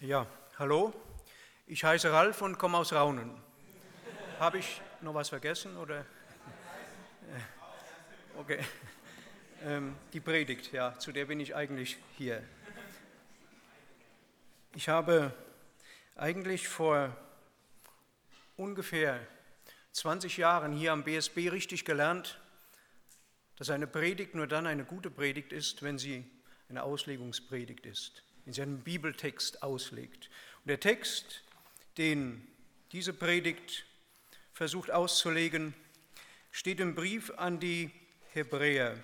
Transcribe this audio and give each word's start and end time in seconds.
Ja, 0.00 0.28
hallo, 0.60 0.94
ich 1.66 1.82
heiße 1.82 2.12
Ralf 2.12 2.40
und 2.42 2.56
komme 2.56 2.78
aus 2.78 2.92
Raunen. 2.92 3.32
Habe 4.38 4.58
ich 4.58 4.80
noch 5.00 5.12
was 5.12 5.28
vergessen 5.28 5.76
oder? 5.76 6.02
Äh, 6.02 6.04
okay. 8.38 8.60
Ähm, 9.64 9.96
die 10.12 10.20
Predigt, 10.20 10.70
ja, 10.70 10.96
zu 11.00 11.10
der 11.10 11.24
bin 11.24 11.40
ich 11.40 11.56
eigentlich 11.56 11.98
hier. 12.16 12.44
Ich 14.76 14.88
habe 14.88 15.32
eigentlich 16.14 16.68
vor 16.68 17.16
ungefähr 18.56 19.18
20 19.94 20.36
Jahren 20.36 20.74
hier 20.74 20.92
am 20.92 21.02
BSB 21.02 21.50
richtig 21.50 21.84
gelernt, 21.84 22.38
dass 23.56 23.68
eine 23.68 23.88
Predigt 23.88 24.36
nur 24.36 24.46
dann 24.46 24.68
eine 24.68 24.84
gute 24.84 25.10
Predigt 25.10 25.52
ist, 25.52 25.82
wenn 25.82 25.98
sie 25.98 26.24
eine 26.68 26.84
Auslegungspredigt 26.84 27.84
ist 27.84 28.22
in 28.48 28.54
seinem 28.54 28.80
Bibeltext 28.80 29.62
auslegt. 29.62 30.30
Und 30.64 30.68
der 30.68 30.80
Text, 30.80 31.42
den 31.98 32.48
diese 32.92 33.12
Predigt 33.12 33.84
versucht 34.54 34.90
auszulegen, 34.90 35.74
steht 36.50 36.80
im 36.80 36.94
Brief 36.94 37.30
an 37.36 37.60
die 37.60 37.90
Hebräer. 38.32 38.96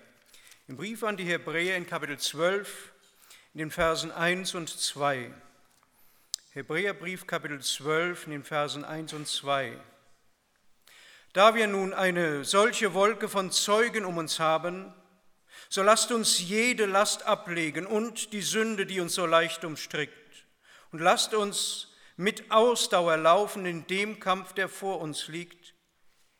Im 0.66 0.78
Brief 0.78 1.04
an 1.04 1.18
die 1.18 1.24
Hebräer 1.24 1.76
in 1.76 1.86
Kapitel 1.86 2.18
12, 2.18 2.90
in 3.52 3.58
den 3.58 3.70
Versen 3.70 4.10
1 4.10 4.54
und 4.54 4.70
2. 4.70 5.30
Hebräerbrief 6.52 7.26
Kapitel 7.26 7.60
12, 7.60 8.24
in 8.24 8.32
den 8.32 8.44
Versen 8.44 8.82
1 8.82 9.12
und 9.12 9.28
2. 9.28 9.78
Da 11.34 11.54
wir 11.54 11.66
nun 11.66 11.92
eine 11.92 12.46
solche 12.46 12.94
Wolke 12.94 13.28
von 13.28 13.50
Zeugen 13.50 14.06
um 14.06 14.16
uns 14.16 14.40
haben, 14.40 14.94
so 15.68 15.82
lasst 15.82 16.12
uns 16.12 16.38
jede 16.38 16.86
Last 16.86 17.24
ablegen 17.24 17.86
und 17.86 18.32
die 18.32 18.42
Sünde, 18.42 18.86
die 18.86 19.00
uns 19.00 19.14
so 19.14 19.26
leicht 19.26 19.64
umstrickt. 19.64 20.46
Und 20.92 21.00
lasst 21.00 21.34
uns 21.34 21.88
mit 22.16 22.50
Ausdauer 22.50 23.16
laufen 23.16 23.66
in 23.66 23.86
dem 23.86 24.20
Kampf, 24.20 24.52
der 24.52 24.68
vor 24.68 25.00
uns 25.00 25.28
liegt, 25.28 25.74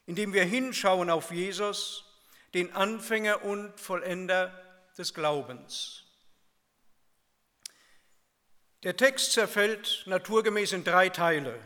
indem 0.06 0.32
wir 0.32 0.44
hinschauen 0.44 1.10
auf 1.10 1.30
Jesus, 1.30 2.04
den 2.54 2.72
Anfänger 2.72 3.44
und 3.44 3.80
Vollender 3.80 4.52
des 4.96 5.12
Glaubens. 5.14 6.04
Der 8.84 8.96
Text 8.96 9.32
zerfällt 9.32 10.04
naturgemäß 10.06 10.72
in 10.72 10.84
drei 10.84 11.08
Teile. 11.08 11.58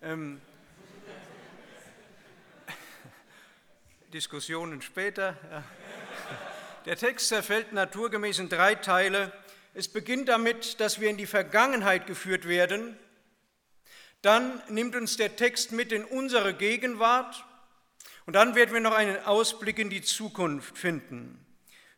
Ähm, 0.00 0.40
Diskussionen 4.12 4.80
später. 4.80 5.36
Ja. 5.50 5.64
Der 6.86 6.96
Text 6.96 7.26
zerfällt 7.26 7.72
naturgemäß 7.72 8.38
in 8.38 8.48
drei 8.48 8.76
Teile. 8.76 9.32
Es 9.74 9.88
beginnt 9.88 10.28
damit, 10.28 10.78
dass 10.78 11.00
wir 11.00 11.10
in 11.10 11.16
die 11.16 11.26
Vergangenheit 11.26 12.06
geführt 12.06 12.46
werden. 12.46 12.96
Dann 14.22 14.62
nimmt 14.68 14.94
uns 14.94 15.16
der 15.16 15.34
Text 15.34 15.72
mit 15.72 15.90
in 15.90 16.04
unsere 16.04 16.54
Gegenwart. 16.54 17.44
Und 18.24 18.34
dann 18.34 18.54
werden 18.54 18.72
wir 18.72 18.80
noch 18.80 18.94
einen 18.94 19.20
Ausblick 19.24 19.80
in 19.80 19.90
die 19.90 20.02
Zukunft 20.02 20.78
finden. 20.78 21.44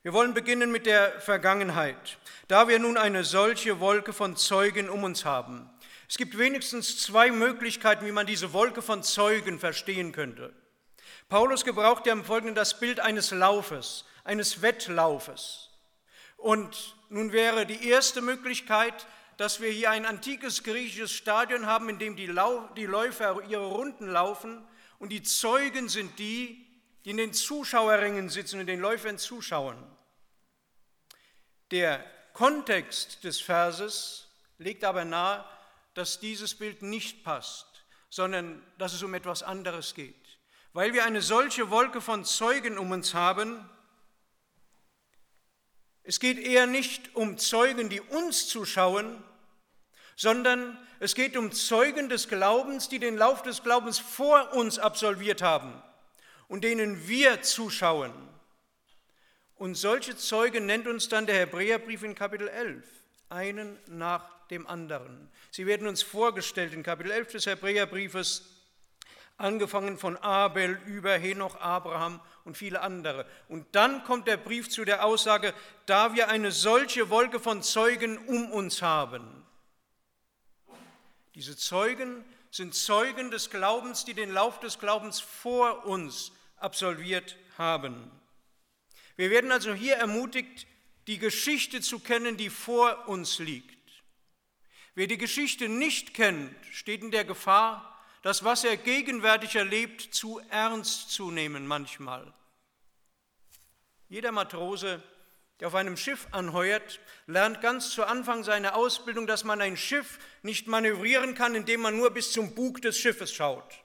Wir 0.03 0.15
wollen 0.15 0.33
beginnen 0.33 0.73
mit 0.73 0.87
der 0.87 1.21
Vergangenheit. 1.21 2.17
Da 2.49 2.67
wir 2.67 2.79
nun 2.79 2.97
eine 2.97 3.25
solche 3.25 3.81
Wolke 3.81 4.15
von 4.15 4.37
Zeugen 4.37 4.89
um 4.89 5.05
uns 5.05 5.27
haben. 5.27 5.69
Es 6.09 6.17
gibt 6.17 6.39
wenigstens 6.39 7.03
zwei 7.03 7.31
Möglichkeiten, 7.31 8.07
wie 8.07 8.13
man 8.13 8.27
diese 8.27 8.55
Wolke 8.55 8.81
von 8.81 9.03
Zeugen 9.03 9.59
verstehen 9.59 10.13
könnte. 10.13 10.51
Paulus 11.29 11.67
gebraucht 11.67 12.07
ja 12.07 12.15
im 12.15 12.25
Folgenden 12.25 12.55
das 12.55 12.81
Bild 12.81 13.01
eines 13.01 13.33
Laufes 13.33 14.07
eines 14.29 14.61
Wettlaufes. 14.61 15.71
Und 16.37 16.95
nun 17.09 17.33
wäre 17.33 17.65
die 17.65 17.89
erste 17.89 18.21
Möglichkeit, 18.21 19.07
dass 19.39 19.63
wir 19.63 19.71
hier 19.71 19.91
ein 19.91 20.05
antikes 20.05 20.63
griechisches 20.63 21.13
Stadion 21.13 21.65
haben, 21.65 21.89
in 21.89 21.99
dem 21.99 22.15
die, 22.15 22.27
Lau 22.27 22.69
die 22.77 22.85
Läufer 22.85 23.43
ihre 23.49 23.65
Runden 23.65 24.07
laufen 24.07 24.69
und 24.99 25.09
die 25.09 25.23
Zeugen 25.23 25.89
sind 25.89 26.19
die, 26.19 26.67
die 27.05 27.11
in 27.11 27.17
den 27.17 27.33
Zuschauerringen 27.33 28.29
sitzen 28.29 28.61
und 28.61 28.67
den 28.67 28.81
Läufern 28.81 29.17
zuschauen. 29.17 29.83
Der 31.71 32.05
Kontext 32.35 33.25
des 33.25 33.41
Verses 33.41 34.29
legt 34.59 34.85
aber 34.85 35.07
nahe, 35.07 35.43
dass 35.95 36.21
dieses 36.21 36.55
Bild 36.55 36.83
nicht 36.83 37.25
passt, 37.25 37.67
sondern 38.11 38.63
dass 38.77 38.93
es 38.93 39.03
um 39.03 39.15
etwas 39.15 39.43
anderes 39.43 39.95
geht. 39.95 40.39
Weil 40.75 40.93
wir 40.93 41.05
eine 41.05 41.23
solche 41.23 41.71
Wolke 41.71 42.03
von 42.03 42.27
Zeugen 42.27 42.77
um 42.77 42.91
uns 42.91 43.15
haben, 43.15 43.69
es 46.09 46.21
geht 46.21 46.39
eher 46.39 46.67
nicht 46.67 47.15
um 47.15 47.37
Zeugen, 47.37 47.91
die 47.91 48.01
uns 48.01 48.49
zuschauen, 48.49 49.23
sondern 50.17 50.79
es 51.01 51.15
geht 51.15 51.37
um 51.37 51.53
Zeugen 51.53 52.09
des 52.09 52.29
Glaubens, 52.29 52.89
die 52.89 52.99
den 52.99 53.19
Lauf 53.19 53.43
des 53.43 53.63
Glaubens 53.63 53.99
vor 53.99 54.55
uns 54.55 54.79
absolviert 54.79 55.43
haben 55.43 55.71
und 56.49 56.65
denen 56.65 57.07
wir 57.09 57.43
zuschauen. 57.43 58.11
Und 59.57 59.75
solche 59.75 60.17
Zeugen 60.17 60.65
nennt 60.65 60.87
uns 60.87 61.11
dann 61.11 61.27
der 61.27 61.41
Hebräerbrief 61.41 62.03
in 62.03 62.15
Kapitel 62.15 62.49
11, 62.49 62.87
einen 63.29 63.79
nach 63.87 64.49
dem 64.49 64.67
anderen. 64.67 65.29
Sie 65.51 65.67
werden 65.67 65.87
uns 65.87 66.01
vorgestellt 66.01 66.73
in 66.73 66.83
Kapitel 66.83 67.13
11 67.13 67.33
des 67.33 67.45
Hebräerbriefes 67.45 68.59
angefangen 69.37 69.99
von 69.99 70.17
Abel 70.17 70.81
über 70.87 71.19
Henoch, 71.19 71.61
Abraham 71.61 72.23
und 72.49 72.57
viele 72.57 72.81
andere. 72.81 73.27
Und 73.49 73.67
dann 73.73 74.03
kommt 74.05 74.27
der 74.27 74.39
Brief 74.39 74.71
zu 74.71 74.87
der 74.87 75.05
Aussage, 75.05 75.55
da 75.85 76.15
wir 76.15 76.29
eine 76.29 76.51
solche 76.51 77.11
Wolke 77.11 77.39
von 77.39 77.63
Zeugen 77.63 78.17
um 78.27 78.51
uns 78.51 78.81
haben. 78.81 79.45
Diese 81.35 81.57
Zeugen 81.57 82.25
sind 82.51 82.75
Zeugen 82.75 83.31
des 83.31 83.51
Glaubens, 83.51 84.07
die 84.07 84.15
den 84.15 84.33
Lauf 84.33 84.61
des 84.61 84.79
Glaubens 84.79 85.21
vor 85.21 85.85
uns 85.85 86.33
absolviert 86.57 87.37
haben. 87.59 88.11
Wir 89.17 89.29
werden 89.29 89.53
also 89.53 89.75
hier 89.75 89.97
ermutigt, 89.97 90.67
die 91.07 91.19
Geschichte 91.19 91.83
zu 91.83 91.99
kennen, 91.99 92.39
die 92.39 92.49
vor 92.49 93.09
uns 93.09 93.39
liegt. 93.39 93.77
Wer 94.95 95.07
die 95.07 95.19
Geschichte 95.19 95.69
nicht 95.69 96.15
kennt, 96.15 96.57
steht 96.73 97.03
in 97.03 97.11
der 97.11 97.27
Gefahr, 97.27 98.03
das, 98.23 98.43
was 98.43 98.65
er 98.65 98.79
gegenwärtig 98.79 99.55
erlebt, 99.55 100.15
zu 100.15 100.41
ernst 100.49 101.11
zu 101.11 101.31
nehmen 101.31 101.67
manchmal. 101.67 102.33
Jeder 104.09 104.33
Matrose, 104.33 105.03
der 105.61 105.69
auf 105.69 105.75
einem 105.75 105.97
Schiff 105.97 106.29
anheuert, 106.31 107.01
lernt 107.27 107.61
ganz 107.61 107.91
zu 107.91 108.05
Anfang 108.05 108.45
seiner 108.45 108.77
Ausbildung, 108.77 109.27
dass 109.27 109.45
man 109.45 109.61
ein 109.61 109.77
Schiff 109.77 110.19
nicht 110.43 110.67
manövrieren 110.67 111.35
kann, 111.35 111.55
indem 111.55 111.81
man 111.81 111.97
nur 111.97 112.11
bis 112.11 112.33
zum 112.33 112.55
Bug 112.55 112.81
des 112.83 112.99
Schiffes 112.99 113.33
schaut. 113.33 113.85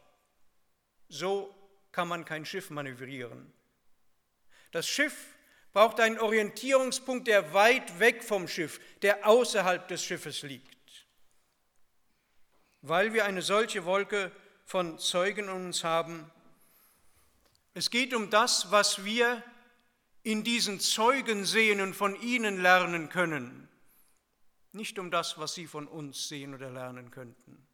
So 1.09 1.53
kann 1.91 2.07
man 2.07 2.25
kein 2.25 2.45
Schiff 2.45 2.69
manövrieren. 2.69 3.51
Das 4.71 4.87
Schiff 4.87 5.13
braucht 5.73 5.99
einen 5.99 6.19
Orientierungspunkt, 6.19 7.27
der 7.27 7.53
weit 7.53 7.99
weg 7.99 8.23
vom 8.23 8.47
Schiff, 8.47 8.79
der 9.01 9.27
außerhalb 9.27 9.87
des 9.87 10.03
Schiffes 10.03 10.43
liegt 10.43 10.73
weil 12.83 13.13
wir 13.13 13.23
eine 13.23 13.41
solche 13.41 13.85
Wolke 13.85 14.29
von 14.65 14.99
Zeugen 14.99 15.47
um 15.47 15.67
uns 15.67 15.85
haben. 15.85 16.29
Es 17.73 17.89
geht 17.89 18.13
um 18.13 18.29
das, 18.29 18.71
was 18.71 19.05
wir 19.05 19.41
in 20.23 20.43
diesen 20.43 20.79
Zeugen 20.79 21.45
sehen 21.45 21.81
und 21.81 21.93
von 21.93 22.19
ihnen 22.21 22.61
lernen 22.61 23.09
können, 23.09 23.67
nicht 24.71 24.97
um 24.97 25.11
das, 25.11 25.37
was 25.37 25.53
sie 25.53 25.67
von 25.67 25.87
uns 25.87 26.27
sehen 26.27 26.53
oder 26.53 26.69
lernen 26.71 27.11
könnten. 27.11 27.67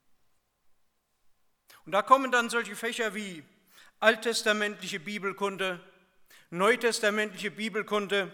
Und 1.85 1.91
da 1.91 2.01
kommen 2.01 2.31
dann 2.31 2.49
solche 2.49 2.75
Fächer 2.75 3.15
wie 3.15 3.43
alttestamentliche 3.99 4.99
Bibelkunde, 4.99 5.79
neutestamentliche 6.49 7.51
Bibelkunde, 7.51 8.33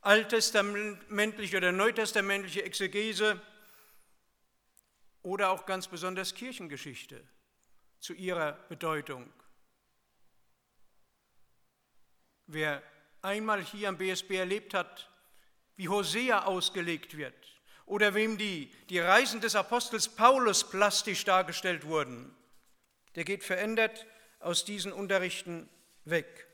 alttestamentliche 0.00 1.56
oder 1.56 1.72
neutestamentliche 1.72 2.64
Exegese, 2.64 3.40
oder 5.24 5.50
auch 5.50 5.64
ganz 5.64 5.88
besonders 5.88 6.34
Kirchengeschichte 6.34 7.26
zu 7.98 8.12
ihrer 8.12 8.52
Bedeutung. 8.68 9.32
Wer 12.46 12.82
einmal 13.24 13.62
hier 13.62 13.88
am 13.88 13.98
BSB 13.98 14.32
erlebt 14.32 14.74
hat, 14.74 15.10
wie 15.76 15.88
Hosea 15.88 16.44
ausgelegt 16.44 17.16
wird 17.16 17.34
oder 17.86 18.14
wem 18.14 18.38
die, 18.38 18.70
die 18.88 18.98
Reisen 18.98 19.40
des 19.40 19.56
Apostels 19.56 20.08
Paulus 20.08 20.68
plastisch 20.68 21.24
dargestellt 21.24 21.84
wurden, 21.84 22.34
der 23.14 23.24
geht 23.24 23.44
verändert 23.44 24.06
aus 24.40 24.64
diesen 24.64 24.92
Unterrichten 24.92 25.68
weg. 26.04 26.46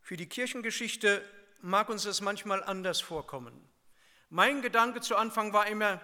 Für 0.00 0.16
die 0.16 0.28
Kirchengeschichte 0.28 1.22
mag 1.60 1.88
uns 1.88 2.04
das 2.04 2.20
manchmal 2.20 2.64
anders 2.64 3.00
vorkommen. 3.00 3.68
Mein 4.28 4.62
Gedanke 4.62 5.00
zu 5.00 5.16
Anfang 5.16 5.52
war 5.52 5.66
immer, 5.66 6.00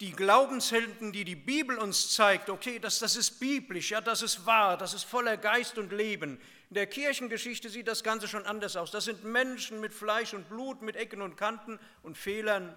die 0.00 0.12
Glaubenshelden, 0.12 1.12
die 1.12 1.24
die 1.24 1.36
Bibel 1.36 1.78
uns 1.78 2.12
zeigt, 2.12 2.50
okay, 2.50 2.78
das, 2.78 2.98
das 2.98 3.16
ist 3.16 3.38
biblisch, 3.38 3.90
ja, 3.90 4.00
das 4.00 4.22
ist 4.22 4.44
wahr, 4.44 4.76
das 4.76 4.92
ist 4.92 5.04
voller 5.04 5.36
Geist 5.36 5.78
und 5.78 5.92
Leben. 5.92 6.40
In 6.74 6.78
der 6.78 6.88
Kirchengeschichte 6.88 7.70
sieht 7.70 7.86
das 7.86 8.02
Ganze 8.02 8.26
schon 8.26 8.46
anders 8.46 8.74
aus. 8.74 8.90
Das 8.90 9.04
sind 9.04 9.22
Menschen 9.22 9.80
mit 9.80 9.92
Fleisch 9.92 10.34
und 10.34 10.48
Blut, 10.48 10.82
mit 10.82 10.96
Ecken 10.96 11.22
und 11.22 11.36
Kanten 11.36 11.78
und 12.02 12.18
Fehlern. 12.18 12.74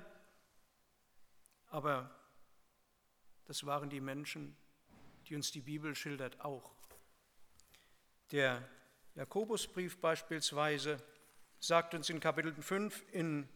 Aber 1.72 2.12
das 3.46 3.66
waren 3.66 3.90
die 3.90 4.00
Menschen, 4.00 4.56
die 5.26 5.36
uns 5.36 5.52
die 5.52 5.62
Bibel 5.62 5.96
schildert, 5.96 6.40
auch. 6.42 6.76
Der 8.30 8.62
Jakobusbrief 9.16 10.00
beispielsweise 10.00 11.02
sagt 11.60 11.96
uns 11.96 12.12
in 12.12 12.20
Kapitel 12.20 12.54
5 12.54 13.04
in 13.14 13.50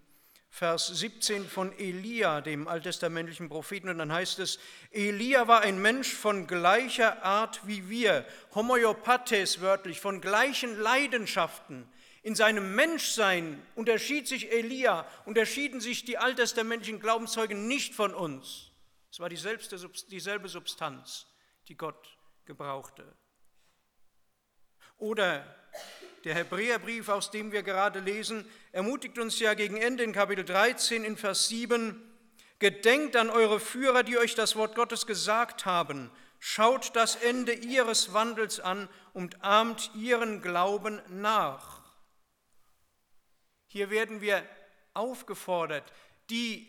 Vers 0.54 0.88
17 0.88 1.48
von 1.48 1.72
Elia, 1.80 2.42
dem 2.42 2.68
alttestamentlichen 2.68 3.48
Propheten, 3.48 3.88
und 3.88 3.98
dann 3.98 4.12
heißt 4.12 4.38
es, 4.40 4.60
Elia 4.92 5.48
war 5.48 5.62
ein 5.62 5.82
Mensch 5.82 6.14
von 6.14 6.46
gleicher 6.46 7.24
Art 7.24 7.66
wie 7.66 7.90
wir, 7.90 8.26
homoiopathes 8.54 9.62
wörtlich, 9.62 10.02
von 10.02 10.20
gleichen 10.20 10.78
Leidenschaften. 10.78 11.90
In 12.22 12.36
seinem 12.36 12.76
Menschsein 12.76 13.66
unterschied 13.76 14.28
sich 14.28 14.52
Elia, 14.52 15.08
unterschieden 15.26 15.80
sich 15.80 16.04
die 16.04 16.18
alttestamentlichen 16.18 17.00
Glaubenszeugen 17.00 17.68
nicht 17.70 17.96
von 17.96 18.14
uns. 18.14 18.72
Es 19.10 19.22
war 19.22 19.30
dieselbe 19.30 20.50
Substanz, 20.50 21.28
die 21.70 21.78
Gott 21.78 22.18
gebrauchte. 22.46 23.16
Oder 24.98 25.46
der 26.24 26.36
Hebräerbrief, 26.36 27.10
aus 27.10 27.32
dem 27.32 27.52
wir 27.52 27.64
gerade 27.64 28.00
lesen, 28.00 28.46
ermutigt 28.72 29.18
uns 29.20 29.40
ja 29.40 29.54
gegen 29.54 29.78
Ende 29.78 30.04
in 30.04 30.14
Kapitel 30.14 30.46
13 30.46 31.04
in 31.04 31.18
Vers 31.18 31.48
7, 31.48 32.08
Gedenkt 32.62 33.16
an 33.16 33.32
eure 33.32 33.60
Führer, 33.60 34.04
die 34.04 34.20
euch 34.20 34.36
das 34.36 34.56
Wort 34.56 34.76
Gottes 34.76 35.08
gesagt 35.08 35.66
haben. 35.66 36.12
Schaut 36.38 36.96
das 36.96 37.16
Ende 37.16 37.54
ihres 37.54 38.14
Wandels 38.14 38.60
an 38.60 38.88
und 39.14 39.44
ahmt 39.44 39.90
ihren 39.96 40.44
Glauben 40.44 41.02
nach. 41.10 41.82
Hier 43.66 43.90
werden 43.90 44.22
wir 44.22 44.48
aufgefordert, 44.94 45.92
die 46.30 46.68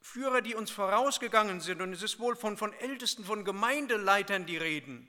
Führer, 0.00 0.40
die 0.40 0.56
uns 0.56 0.72
vorausgegangen 0.72 1.60
sind, 1.60 1.82
und 1.82 1.92
es 1.92 2.02
ist 2.02 2.18
wohl 2.18 2.34
von, 2.34 2.56
von 2.56 2.72
Ältesten, 2.72 3.24
von 3.24 3.44
Gemeindeleitern 3.44 4.44
die 4.44 4.56
Reden, 4.56 5.08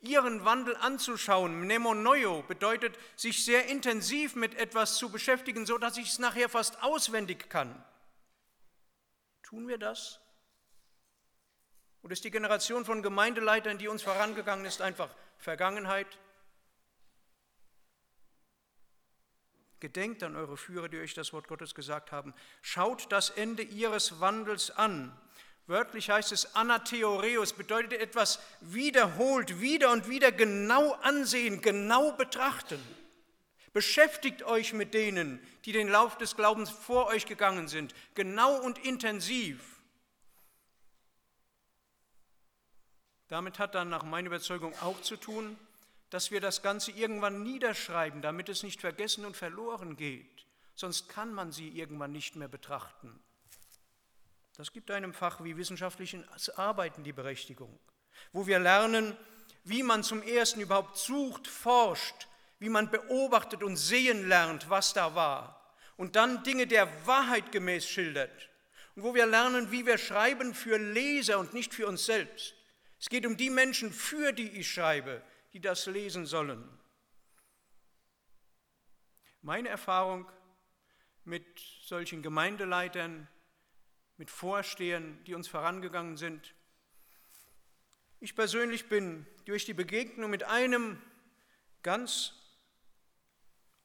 ihren 0.00 0.44
Wandel 0.44 0.76
anzuschauen. 0.76 1.60
Mnemonoio 1.60 2.42
bedeutet, 2.42 2.98
sich 3.16 3.44
sehr 3.44 3.66
intensiv 3.66 4.34
mit 4.34 4.54
etwas 4.54 4.96
zu 4.96 5.10
beschäftigen, 5.10 5.66
so 5.66 5.78
dass 5.78 5.96
ich 5.96 6.08
es 6.08 6.18
nachher 6.18 6.48
fast 6.48 6.82
auswendig 6.82 7.50
kann. 7.50 7.84
Tun 9.42 9.68
wir 9.68 9.78
das? 9.78 10.20
Oder 12.02 12.12
ist 12.12 12.24
die 12.24 12.30
Generation 12.30 12.84
von 12.84 13.02
Gemeindeleitern, 13.02 13.78
die 13.78 13.88
uns 13.88 14.02
vorangegangen 14.02 14.64
ist, 14.64 14.80
einfach 14.80 15.14
Vergangenheit? 15.36 16.18
Gedenkt 19.80 20.22
an 20.22 20.36
eure 20.36 20.56
Führer, 20.56 20.88
die 20.88 20.98
euch 20.98 21.14
das 21.14 21.32
Wort 21.32 21.48
Gottes 21.48 21.74
gesagt 21.74 22.12
haben. 22.12 22.34
Schaut 22.62 23.10
das 23.12 23.30
Ende 23.30 23.62
ihres 23.62 24.20
Wandels 24.20 24.70
an 24.70 25.18
Wörtlich 25.70 26.10
heißt 26.10 26.32
es 26.32 26.56
anatheoreus, 26.56 27.52
bedeutet 27.52 27.92
etwas 27.92 28.40
wiederholt, 28.60 29.60
wieder 29.60 29.92
und 29.92 30.08
wieder 30.08 30.32
genau 30.32 30.94
ansehen, 30.94 31.60
genau 31.60 32.10
betrachten. 32.10 32.80
Beschäftigt 33.72 34.42
euch 34.42 34.72
mit 34.72 34.94
denen, 34.94 35.38
die 35.64 35.70
den 35.70 35.86
Lauf 35.86 36.18
des 36.18 36.34
Glaubens 36.34 36.70
vor 36.70 37.06
euch 37.06 37.24
gegangen 37.24 37.68
sind, 37.68 37.94
genau 38.16 38.60
und 38.60 38.84
intensiv. 38.84 39.60
Damit 43.28 43.60
hat 43.60 43.76
dann 43.76 43.90
nach 43.90 44.02
meiner 44.02 44.26
Überzeugung 44.26 44.74
auch 44.80 45.00
zu 45.02 45.16
tun, 45.16 45.56
dass 46.10 46.32
wir 46.32 46.40
das 46.40 46.62
Ganze 46.62 46.90
irgendwann 46.90 47.44
niederschreiben, 47.44 48.22
damit 48.22 48.48
es 48.48 48.64
nicht 48.64 48.80
vergessen 48.80 49.24
und 49.24 49.36
verloren 49.36 49.96
geht. 49.96 50.46
Sonst 50.74 51.08
kann 51.08 51.32
man 51.32 51.52
sie 51.52 51.68
irgendwann 51.68 52.10
nicht 52.10 52.34
mehr 52.34 52.48
betrachten. 52.48 53.20
Das 54.60 54.74
gibt 54.74 54.90
einem 54.90 55.14
Fach 55.14 55.42
wie 55.42 55.56
wissenschaftliches 55.56 56.50
Arbeiten 56.50 57.02
die 57.02 57.14
Berechtigung, 57.14 57.80
wo 58.30 58.46
wir 58.46 58.58
lernen, 58.58 59.16
wie 59.64 59.82
man 59.82 60.02
zum 60.02 60.22
Ersten 60.22 60.60
überhaupt 60.60 60.98
sucht, 60.98 61.48
forscht, 61.48 62.28
wie 62.58 62.68
man 62.68 62.90
beobachtet 62.90 63.62
und 63.62 63.78
sehen 63.78 64.28
lernt, 64.28 64.68
was 64.68 64.92
da 64.92 65.14
war 65.14 65.74
und 65.96 66.14
dann 66.14 66.42
Dinge 66.42 66.66
der 66.66 66.86
Wahrheit 67.06 67.52
gemäß 67.52 67.88
schildert 67.88 68.50
und 68.96 69.02
wo 69.02 69.14
wir 69.14 69.24
lernen, 69.24 69.72
wie 69.72 69.86
wir 69.86 69.96
schreiben 69.96 70.52
für 70.52 70.76
Leser 70.76 71.38
und 71.38 71.54
nicht 71.54 71.72
für 71.72 71.86
uns 71.86 72.04
selbst. 72.04 72.54
Es 72.98 73.08
geht 73.08 73.24
um 73.24 73.38
die 73.38 73.48
Menschen, 73.48 73.90
für 73.90 74.34
die 74.34 74.50
ich 74.50 74.70
schreibe, 74.70 75.22
die 75.54 75.60
das 75.60 75.86
lesen 75.86 76.26
sollen. 76.26 76.68
Meine 79.40 79.70
Erfahrung 79.70 80.30
mit 81.24 81.46
solchen 81.80 82.20
Gemeindeleitern 82.20 83.26
mit 84.20 84.30
Vorstehern, 84.30 85.18
die 85.24 85.32
uns 85.32 85.48
vorangegangen 85.48 86.18
sind. 86.18 86.54
Ich 88.20 88.36
persönlich 88.36 88.86
bin 88.90 89.26
durch 89.46 89.64
die 89.64 89.72
Begegnung 89.72 90.28
mit 90.28 90.44
einem 90.44 91.00
ganz 91.82 92.34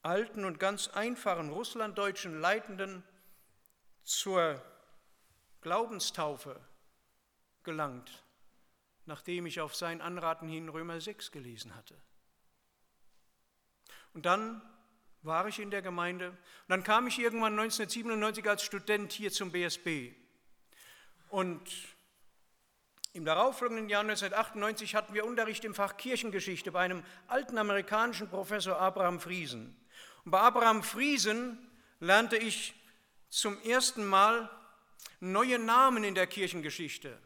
alten 0.02 0.44
und 0.44 0.60
ganz 0.60 0.90
einfachen 0.90 1.52
russlanddeutschen 1.52 2.42
Leitenden 2.42 3.02
zur 4.04 4.62
Glaubenstaufe 5.62 6.60
gelangt, 7.64 8.26
nachdem 9.06 9.46
ich 9.46 9.62
auf 9.62 9.74
sein 9.74 10.02
Anraten 10.02 10.50
hin 10.50 10.68
Römer 10.68 11.00
6 11.00 11.32
gelesen 11.32 11.74
hatte. 11.76 11.96
Und 14.14 14.26
dann 14.26 14.62
war 15.22 15.48
ich 15.48 15.60
in 15.60 15.72
der 15.72 15.82
Gemeinde 15.82 16.32
und 16.32 16.38
dann 16.68 16.84
kam 16.84 17.08
ich 17.08 17.20
irgendwann 17.20 17.58
1997 17.58 18.50
als 18.50 18.64
Student 18.64 19.14
hier 19.14 19.32
zum 19.32 19.54
BSB. 19.54 20.25
Und 21.36 21.70
im 23.12 23.26
darauffolgenden 23.26 23.90
Jahr 23.90 24.04
1998 24.04 24.96
hatten 24.96 25.14
wir 25.14 25.26
Unterricht 25.26 25.66
im 25.66 25.76
Fach 25.76 25.98
Kirchengeschichte 25.98 26.72
bei 26.72 26.80
einem 26.80 27.04
alten 27.28 27.58
amerikanischen 27.58 28.30
Professor 28.30 28.80
Abraham 28.80 29.20
Friesen. 29.20 29.76
Und 30.24 30.32
bei 30.32 30.40
Abraham 30.40 30.82
Friesen 30.82 31.58
lernte 32.00 32.38
ich 32.38 32.74
zum 33.28 33.62
ersten 33.64 34.06
Mal 34.06 34.50
neue 35.20 35.60
Namen 35.60 36.06
in 36.06 36.16
der 36.16 36.26
Kirchengeschichte. 36.26 37.20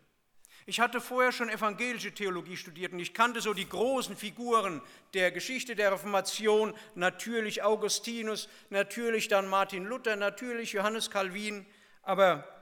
Ich 0.65 0.79
hatte 0.79 1.01
vorher 1.01 1.31
schon 1.31 1.49
evangelische 1.49 2.11
Theologie 2.11 2.57
studiert 2.57 2.93
und 2.93 2.99
ich 2.99 3.13
kannte 3.13 3.41
so 3.41 3.53
die 3.53 3.69
großen 3.69 4.17
Figuren 4.17 4.81
der 5.13 5.29
Geschichte 5.29 5.75
der 5.75 5.91
Reformation, 5.91 6.73
natürlich 6.95 7.61
Augustinus, 7.61 8.49
natürlich 8.71 9.27
dann 9.27 9.47
Martin 9.47 9.85
Luther, 9.85 10.15
natürlich 10.15 10.71
Johannes 10.71 11.11
Calvin, 11.11 11.67
aber 12.01 12.58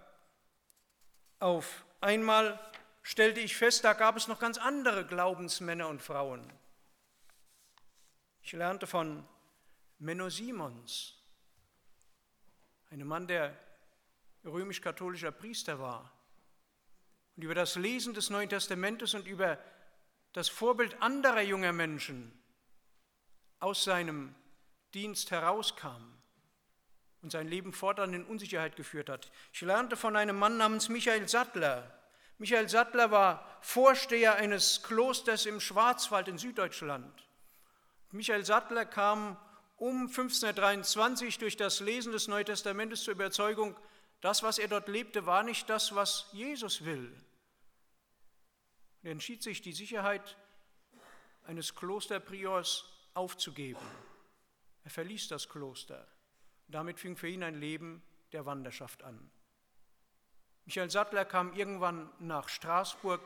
auf 1.39 1.85
einmal 2.01 2.59
stellte 3.03 3.39
ich 3.39 3.55
fest, 3.55 3.83
da 3.83 3.93
gab 3.93 4.17
es 4.17 4.27
noch 4.27 4.39
ganz 4.39 4.57
andere 4.57 5.05
Glaubensmänner 5.05 5.87
und 5.87 6.01
Frauen. 6.01 6.51
Ich 8.41 8.51
lernte 8.53 8.87
von 8.87 9.27
Menno 9.99 10.29
Simons, 10.29 11.15
einem 12.89 13.07
Mann, 13.07 13.27
der 13.27 13.57
römisch-katholischer 14.45 15.31
Priester 15.31 15.79
war. 15.79 16.11
Und 17.35 17.43
über 17.43 17.55
das 17.55 17.75
Lesen 17.75 18.13
des 18.13 18.29
Neuen 18.29 18.49
Testamentes 18.49 19.13
und 19.13 19.27
über 19.27 19.59
das 20.33 20.49
Vorbild 20.49 21.01
anderer 21.01 21.41
junger 21.41 21.73
Menschen 21.73 22.31
aus 23.59 23.83
seinem 23.83 24.33
Dienst 24.93 25.31
herauskam 25.31 26.16
und 27.21 27.31
sein 27.31 27.47
Leben 27.47 27.73
fortan 27.73 28.13
in 28.13 28.25
Unsicherheit 28.25 28.75
geführt 28.75 29.09
hat. 29.09 29.31
Ich 29.53 29.61
lernte 29.61 29.95
von 29.95 30.15
einem 30.15 30.37
Mann 30.37 30.57
namens 30.57 30.89
Michael 30.89 31.27
Sattler. 31.27 31.93
Michael 32.37 32.69
Sattler 32.69 33.11
war 33.11 33.45
Vorsteher 33.61 34.35
eines 34.35 34.83
Klosters 34.83 35.45
im 35.45 35.59
Schwarzwald 35.59 36.27
in 36.27 36.37
Süddeutschland. 36.37 37.27
Michael 38.11 38.45
Sattler 38.45 38.85
kam 38.85 39.37
um 39.77 40.07
1523 40.07 41.37
durch 41.37 41.57
das 41.57 41.79
Lesen 41.79 42.11
des 42.11 42.27
Neuen 42.27 42.45
Testamentes 42.45 43.03
zur 43.03 43.13
Überzeugung, 43.13 43.75
das, 44.21 44.41
was 44.41 44.57
er 44.57 44.67
dort 44.67 44.87
lebte, 44.87 45.25
war 45.25 45.43
nicht 45.43 45.69
das, 45.69 45.93
was 45.93 46.27
Jesus 46.31 46.85
will. 46.85 47.13
Er 49.03 49.11
entschied 49.11 49.43
sich, 49.43 49.61
die 49.61 49.73
Sicherheit 49.73 50.37
eines 51.43 51.75
Klosterpriors 51.75 52.85
aufzugeben. 53.13 53.85
Er 54.83 54.89
verließ 54.89 55.27
das 55.27 55.47
Kloster. 55.47 56.07
Damit 56.67 56.99
fing 56.99 57.15
für 57.15 57.27
ihn 57.27 57.43
ein 57.43 57.55
Leben 57.55 58.03
der 58.33 58.45
Wanderschaft 58.45 59.03
an. 59.03 59.31
Michael 60.65 60.89
Sattler 60.89 61.23
kam 61.23 61.53
irgendwann 61.53 62.09
nach 62.19 62.49
Straßburg, 62.49 63.21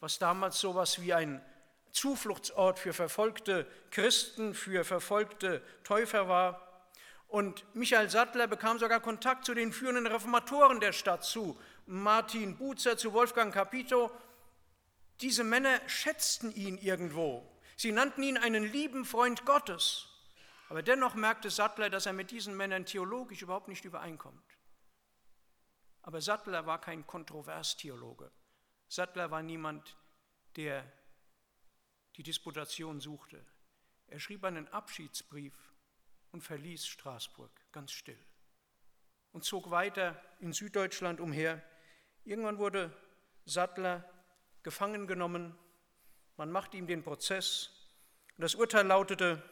was 0.00 0.18
damals 0.18 0.58
so 0.58 0.70
etwas 0.70 1.00
wie 1.02 1.12
ein 1.12 1.44
Zufluchtsort 1.92 2.78
für 2.78 2.92
verfolgte 2.92 3.66
Christen, 3.90 4.54
für 4.54 4.84
verfolgte 4.84 5.62
Täufer 5.84 6.28
war. 6.28 6.62
Und 7.28 7.64
Michael 7.74 8.08
Sattler 8.08 8.46
bekam 8.46 8.78
sogar 8.78 9.00
Kontakt 9.00 9.44
zu 9.44 9.54
den 9.54 9.72
führenden 9.72 10.06
Reformatoren 10.06 10.80
der 10.80 10.92
Stadt, 10.92 11.24
zu 11.24 11.58
Martin 11.86 12.56
Buzer, 12.56 12.96
zu 12.96 13.12
Wolfgang 13.12 13.52
Capito. 13.52 14.10
Diese 15.20 15.44
Männer 15.44 15.80
schätzten 15.86 16.54
ihn 16.54 16.78
irgendwo. 16.78 17.46
Sie 17.76 17.92
nannten 17.92 18.22
ihn 18.22 18.38
einen 18.38 18.64
lieben 18.64 19.04
Freund 19.04 19.44
Gottes. 19.44 20.08
Aber 20.68 20.82
dennoch 20.82 21.14
merkte 21.14 21.50
Sattler, 21.50 21.90
dass 21.90 22.06
er 22.06 22.12
mit 22.12 22.30
diesen 22.30 22.56
Männern 22.56 22.86
theologisch 22.86 23.42
überhaupt 23.42 23.68
nicht 23.68 23.84
übereinkommt. 23.84 24.58
Aber 26.02 26.20
Sattler 26.20 26.66
war 26.66 26.80
kein 26.80 27.06
Kontroverstheologe. 27.06 28.30
Sattler 28.88 29.30
war 29.30 29.42
niemand, 29.42 29.96
der 30.56 30.90
die 32.16 32.22
Disputation 32.22 33.00
suchte. 33.00 33.44
Er 34.06 34.20
schrieb 34.20 34.44
einen 34.44 34.68
Abschiedsbrief 34.68 35.54
und 36.32 36.42
verließ 36.42 36.86
Straßburg 36.86 37.50
ganz 37.72 37.92
still 37.92 38.18
und 39.36 39.44
zog 39.44 39.70
weiter 39.70 40.18
in 40.40 40.54
Süddeutschland 40.54 41.20
umher. 41.20 41.62
Irgendwann 42.24 42.56
wurde 42.56 42.90
Sattler 43.44 44.02
gefangen 44.62 45.06
genommen. 45.06 45.54
Man 46.38 46.50
machte 46.50 46.78
ihm 46.78 46.86
den 46.86 47.02
Prozess. 47.02 47.70
Und 48.38 48.42
das 48.44 48.54
Urteil 48.54 48.86
lautete, 48.86 49.42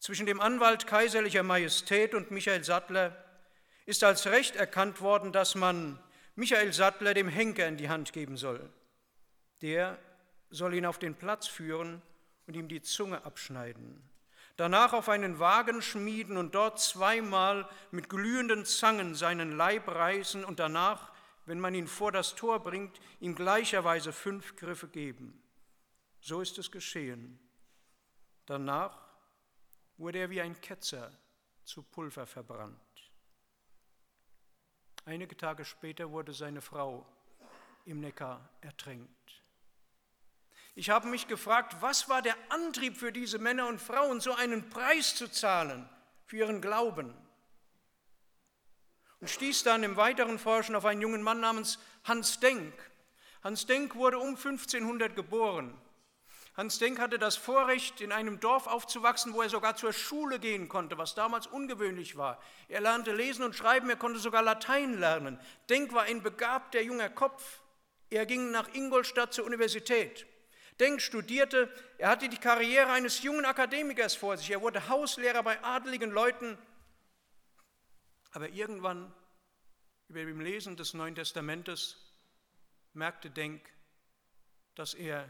zwischen 0.00 0.26
dem 0.26 0.40
Anwalt 0.40 0.86
kaiserlicher 0.86 1.42
Majestät 1.42 2.14
und 2.14 2.30
Michael 2.30 2.64
Sattler 2.64 3.16
ist 3.84 4.02
als 4.02 4.26
Recht 4.26 4.56
erkannt 4.56 5.00
worden, 5.00 5.30
dass 5.32 5.54
man 5.54 5.98
Michael 6.34 6.72
Sattler 6.72 7.12
dem 7.14 7.28
Henker 7.28 7.68
in 7.68 7.76
die 7.76 7.90
Hand 7.90 8.12
geben 8.12 8.36
soll. 8.36 8.68
Der 9.60 9.98
soll 10.48 10.74
ihn 10.74 10.86
auf 10.86 10.98
den 10.98 11.14
Platz 11.14 11.46
führen 11.46 12.00
und 12.46 12.56
ihm 12.56 12.66
die 12.66 12.80
Zunge 12.80 13.24
abschneiden. 13.24 14.02
Danach 14.56 14.94
auf 14.94 15.08
einen 15.08 15.38
Wagen 15.38 15.82
schmieden 15.82 16.36
und 16.36 16.54
dort 16.54 16.80
zweimal 16.80 17.68
mit 17.90 18.08
glühenden 18.08 18.64
Zangen 18.64 19.14
seinen 19.14 19.56
Leib 19.56 19.88
reißen 19.88 20.44
und 20.44 20.58
danach, 20.58 21.12
wenn 21.44 21.60
man 21.60 21.74
ihn 21.74 21.86
vor 21.86 22.10
das 22.10 22.34
Tor 22.34 22.60
bringt, 22.60 23.00
ihm 23.20 23.34
gleicherweise 23.34 24.12
fünf 24.12 24.56
Griffe 24.56 24.88
geben. 24.88 25.42
So 26.20 26.40
ist 26.40 26.58
es 26.58 26.70
geschehen. 26.70 27.38
Danach 28.46 29.09
wurde 30.00 30.18
er 30.18 30.30
wie 30.30 30.40
ein 30.40 30.58
Ketzer 30.62 31.12
zu 31.62 31.82
Pulver 31.82 32.26
verbrannt. 32.26 32.80
Einige 35.04 35.36
Tage 35.36 35.66
später 35.66 36.10
wurde 36.10 36.32
seine 36.32 36.62
Frau 36.62 37.06
im 37.84 38.00
Neckar 38.00 38.48
ertränkt. 38.62 39.42
Ich 40.74 40.88
habe 40.88 41.08
mich 41.08 41.28
gefragt, 41.28 41.76
was 41.80 42.08
war 42.08 42.22
der 42.22 42.36
Antrieb 42.48 42.96
für 42.96 43.12
diese 43.12 43.38
Männer 43.38 43.66
und 43.66 43.78
Frauen, 43.78 44.20
so 44.20 44.32
einen 44.32 44.70
Preis 44.70 45.14
zu 45.14 45.28
zahlen 45.28 45.86
für 46.24 46.38
ihren 46.38 46.62
Glauben? 46.62 47.14
Und 49.20 49.28
stieß 49.28 49.64
dann 49.64 49.82
im 49.82 49.96
weiteren 49.96 50.38
Forschen 50.38 50.76
auf 50.76 50.86
einen 50.86 51.02
jungen 51.02 51.22
Mann 51.22 51.40
namens 51.40 51.78
Hans 52.04 52.40
Denk. 52.40 52.72
Hans 53.42 53.66
Denk 53.66 53.94
wurde 53.94 54.18
um 54.18 54.28
1500 54.28 55.14
geboren 55.14 55.78
Hans 56.60 56.78
Denk 56.78 56.98
hatte 56.98 57.18
das 57.18 57.38
Vorrecht, 57.38 58.02
in 58.02 58.12
einem 58.12 58.38
Dorf 58.38 58.66
aufzuwachsen, 58.66 59.32
wo 59.32 59.40
er 59.40 59.48
sogar 59.48 59.76
zur 59.76 59.94
Schule 59.94 60.38
gehen 60.38 60.68
konnte, 60.68 60.98
was 60.98 61.14
damals 61.14 61.46
ungewöhnlich 61.46 62.18
war. 62.18 62.38
Er 62.68 62.82
lernte 62.82 63.14
lesen 63.14 63.44
und 63.44 63.56
schreiben, 63.56 63.88
er 63.88 63.96
konnte 63.96 64.18
sogar 64.18 64.42
Latein 64.42 65.00
lernen. 65.00 65.40
Denk 65.70 65.94
war 65.94 66.02
ein 66.02 66.22
begabter 66.22 66.82
junger 66.82 67.08
Kopf. 67.08 67.62
Er 68.10 68.26
ging 68.26 68.50
nach 68.50 68.68
Ingolstadt 68.74 69.32
zur 69.32 69.46
Universität. 69.46 70.26
Denk 70.78 71.00
studierte, 71.00 71.72
er 71.96 72.10
hatte 72.10 72.28
die 72.28 72.36
Karriere 72.36 72.90
eines 72.90 73.22
jungen 73.22 73.46
Akademikers 73.46 74.14
vor 74.14 74.36
sich. 74.36 74.50
Er 74.50 74.60
wurde 74.60 74.86
Hauslehrer 74.86 75.42
bei 75.42 75.64
adeligen 75.64 76.10
Leuten. 76.10 76.58
Aber 78.32 78.50
irgendwann, 78.50 79.10
über 80.08 80.22
dem 80.22 80.42
Lesen 80.42 80.76
des 80.76 80.92
Neuen 80.92 81.14
Testamentes, 81.14 81.96
merkte 82.92 83.30
Denk, 83.30 83.66
dass 84.74 84.92
er 84.92 85.26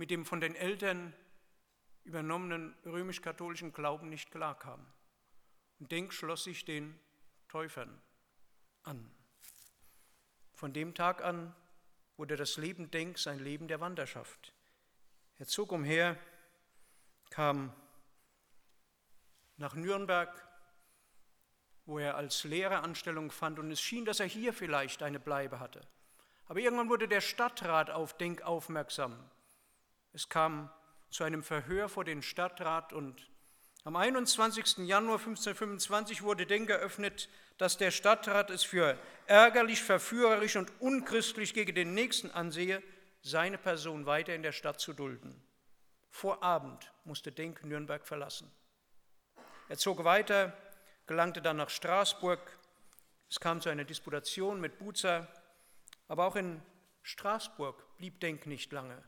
mit 0.00 0.10
dem 0.10 0.24
von 0.24 0.40
den 0.40 0.56
Eltern 0.56 1.12
übernommenen 2.04 2.74
römisch-katholischen 2.86 3.74
Glauben 3.74 4.08
nicht 4.08 4.30
klarkam. 4.30 4.86
Und 5.78 5.92
Denk 5.92 6.14
schloss 6.14 6.44
sich 6.44 6.64
den 6.64 6.98
Täufern 7.48 8.00
an. 8.82 9.14
Von 10.54 10.72
dem 10.72 10.94
Tag 10.94 11.22
an 11.22 11.54
wurde 12.16 12.36
das 12.36 12.56
Leben 12.56 12.90
Denks 12.90 13.26
ein 13.26 13.40
Leben 13.40 13.68
der 13.68 13.80
Wanderschaft. 13.80 14.54
Er 15.36 15.46
zog 15.46 15.70
umher, 15.70 16.16
kam 17.28 17.70
nach 19.58 19.74
Nürnberg, 19.74 20.48
wo 21.84 21.98
er 21.98 22.16
als 22.16 22.44
Lehrer 22.44 22.84
Anstellung 22.84 23.30
fand 23.30 23.58
und 23.58 23.70
es 23.70 23.82
schien, 23.82 24.06
dass 24.06 24.20
er 24.20 24.26
hier 24.26 24.54
vielleicht 24.54 25.02
eine 25.02 25.20
Bleibe 25.20 25.60
hatte. 25.60 25.86
Aber 26.46 26.60
irgendwann 26.60 26.88
wurde 26.88 27.06
der 27.06 27.20
Stadtrat 27.20 27.90
auf 27.90 28.16
Denk 28.16 28.40
aufmerksam 28.40 29.30
es 30.12 30.28
kam 30.28 30.70
zu 31.10 31.24
einem 31.24 31.42
Verhör 31.42 31.88
vor 31.88 32.04
den 32.04 32.22
Stadtrat 32.22 32.92
und 32.92 33.30
am 33.84 33.96
21. 33.96 34.78
Januar 34.86 35.18
1525 35.18 36.22
wurde 36.22 36.46
Denk 36.46 36.68
eröffnet, 36.68 37.28
dass 37.56 37.78
der 37.78 37.90
Stadtrat 37.90 38.50
es 38.50 38.62
für 38.62 38.98
ärgerlich, 39.26 39.82
verführerisch 39.82 40.56
und 40.56 40.70
unchristlich 40.80 41.54
gegen 41.54 41.74
den 41.74 41.94
Nächsten 41.94 42.30
ansehe, 42.30 42.82
seine 43.22 43.58
Person 43.58 44.06
weiter 44.06 44.34
in 44.34 44.42
der 44.42 44.52
Stadt 44.52 44.80
zu 44.80 44.92
dulden. 44.92 45.42
Vor 46.10 46.42
Abend 46.42 46.92
musste 47.04 47.32
Denk 47.32 47.64
Nürnberg 47.64 48.06
verlassen. 48.06 48.50
Er 49.68 49.78
zog 49.78 50.04
weiter, 50.04 50.56
gelangte 51.06 51.40
dann 51.40 51.56
nach 51.56 51.70
Straßburg. 51.70 52.40
Es 53.30 53.40
kam 53.40 53.60
zu 53.60 53.68
einer 53.68 53.84
Disputation 53.84 54.60
mit 54.60 54.78
Buzer, 54.78 55.28
aber 56.08 56.26
auch 56.26 56.36
in 56.36 56.60
Straßburg 57.02 57.96
blieb 57.96 58.20
Denk 58.20 58.46
nicht 58.46 58.72
lange. 58.72 59.02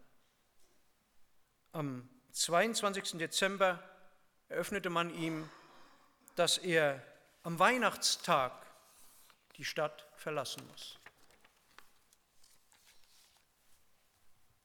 Am 1.75 2.07
22. 2.33 3.17
Dezember 3.17 3.83
eröffnete 4.51 4.91
man 4.91 5.09
ihm, 5.15 5.49
dass 6.35 6.59
er 6.59 7.03
am 7.45 7.59
Weihnachtstag 7.59 8.53
die 9.57 9.65
Stadt 9.65 10.07
verlassen 10.17 10.67
muss. 10.67 10.99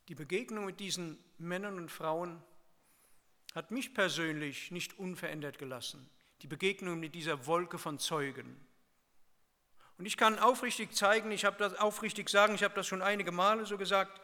Die 0.10 0.16
Begegnung 0.16 0.66
mit 0.66 0.82
diesen 0.82 1.18
Männern 1.38 1.78
und 1.78 1.90
Frauen 1.90 2.44
hat 3.56 3.72
mich 3.72 3.94
persönlich 3.94 4.72
nicht 4.72 5.00
unverändert 5.00 5.60
gelassen. 5.60 6.10
Die 6.42 6.48
Begegnung 6.48 7.00
mit 7.00 7.16
dieser 7.16 7.46
Wolke 7.46 7.78
von 7.78 8.00
Zeugen. 8.00 8.60
Und 9.98 10.06
ich 10.06 10.18
kann 10.18 10.40
aufrichtig 10.40 10.94
zeigen, 10.94 11.32
ich 11.32 11.46
habe 11.46 11.58
das 11.58 11.74
aufrichtig 11.76 12.28
sagen, 12.30 12.54
ich 12.54 12.64
habe 12.64 12.76
das 12.76 12.86
schon 12.86 13.02
einige 13.02 13.32
Male 13.32 13.66
so 13.66 13.78
gesagt, 13.78 14.22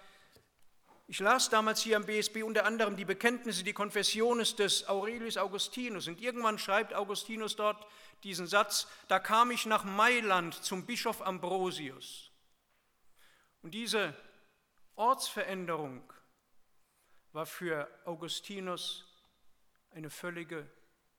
ich 1.14 1.20
las 1.20 1.48
damals 1.48 1.84
hier 1.84 1.98
am 1.98 2.08
BSB 2.08 2.42
unter 2.42 2.66
anderem 2.66 2.98
die 2.98 3.06
Bekenntnisse, 3.06 3.64
die 3.64 3.74
Konfessiones 3.74 4.56
des 4.56 4.90
Aurelius 4.90 5.38
Augustinus. 5.38 6.08
Und 6.08 6.20
irgendwann 6.20 6.58
schreibt 6.58 6.96
Augustinus 6.96 7.56
dort 7.56 7.86
diesen 8.24 8.48
Satz, 8.48 8.88
da 9.10 9.20
kam 9.20 9.52
ich 9.52 9.68
nach 9.68 9.84
Mailand 9.84 10.56
zum 10.56 10.88
Bischof 10.88 11.22
Ambrosius. 11.22 12.32
Und 13.62 13.76
diese 13.76 14.16
Ortsveränderung 14.96 16.02
war 17.32 17.46
für 17.46 17.88
Augustinus 18.06 19.06
eine 19.92 20.10
völlige 20.10 20.68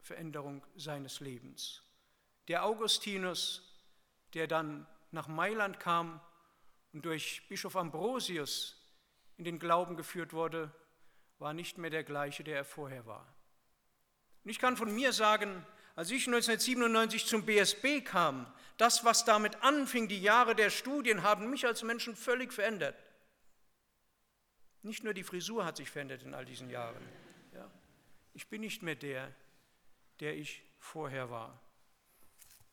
Veränderung 0.00 0.66
seines 0.74 1.20
Lebens. 1.20 1.84
Der 2.48 2.64
Augustinus, 2.64 3.62
der 4.32 4.48
dann 4.48 4.88
nach 5.12 5.28
Mailand 5.28 5.78
kam 5.78 6.20
und 6.92 7.04
durch 7.04 7.46
Bischof 7.48 7.76
Ambrosius 7.76 8.83
in 9.36 9.44
den 9.44 9.58
Glauben 9.58 9.96
geführt 9.96 10.32
wurde, 10.32 10.70
war 11.38 11.52
nicht 11.52 11.78
mehr 11.78 11.90
der 11.90 12.04
gleiche, 12.04 12.44
der 12.44 12.56
er 12.56 12.64
vorher 12.64 13.06
war. 13.06 13.34
Und 14.44 14.50
ich 14.50 14.58
kann 14.58 14.76
von 14.76 14.94
mir 14.94 15.12
sagen, 15.12 15.64
als 15.96 16.10
ich 16.10 16.26
1997 16.26 17.26
zum 17.26 17.46
BSB 17.46 18.04
kam, 18.04 18.52
das, 18.76 19.04
was 19.04 19.24
damit 19.24 19.62
anfing, 19.62 20.08
die 20.08 20.20
Jahre 20.20 20.54
der 20.54 20.70
Studien, 20.70 21.22
haben 21.22 21.50
mich 21.50 21.66
als 21.66 21.82
Menschen 21.82 22.16
völlig 22.16 22.52
verändert. 22.52 22.96
Nicht 24.82 25.04
nur 25.04 25.14
die 25.14 25.22
Frisur 25.22 25.64
hat 25.64 25.76
sich 25.76 25.90
verändert 25.90 26.22
in 26.22 26.34
all 26.34 26.44
diesen 26.44 26.68
Jahren. 26.68 27.02
Ja. 27.54 27.70
Ich 28.34 28.48
bin 28.48 28.60
nicht 28.60 28.82
mehr 28.82 28.96
der, 28.96 29.32
der 30.20 30.36
ich 30.36 30.62
vorher 30.78 31.30
war, 31.30 31.60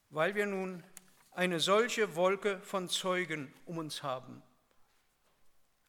weil 0.09 0.35
wir 0.35 0.45
nun 0.45 0.83
eine 1.31 1.59
solche 1.59 2.15
Wolke 2.15 2.59
von 2.61 2.89
Zeugen 2.89 3.53
um 3.65 3.77
uns 3.77 4.03
haben, 4.03 4.43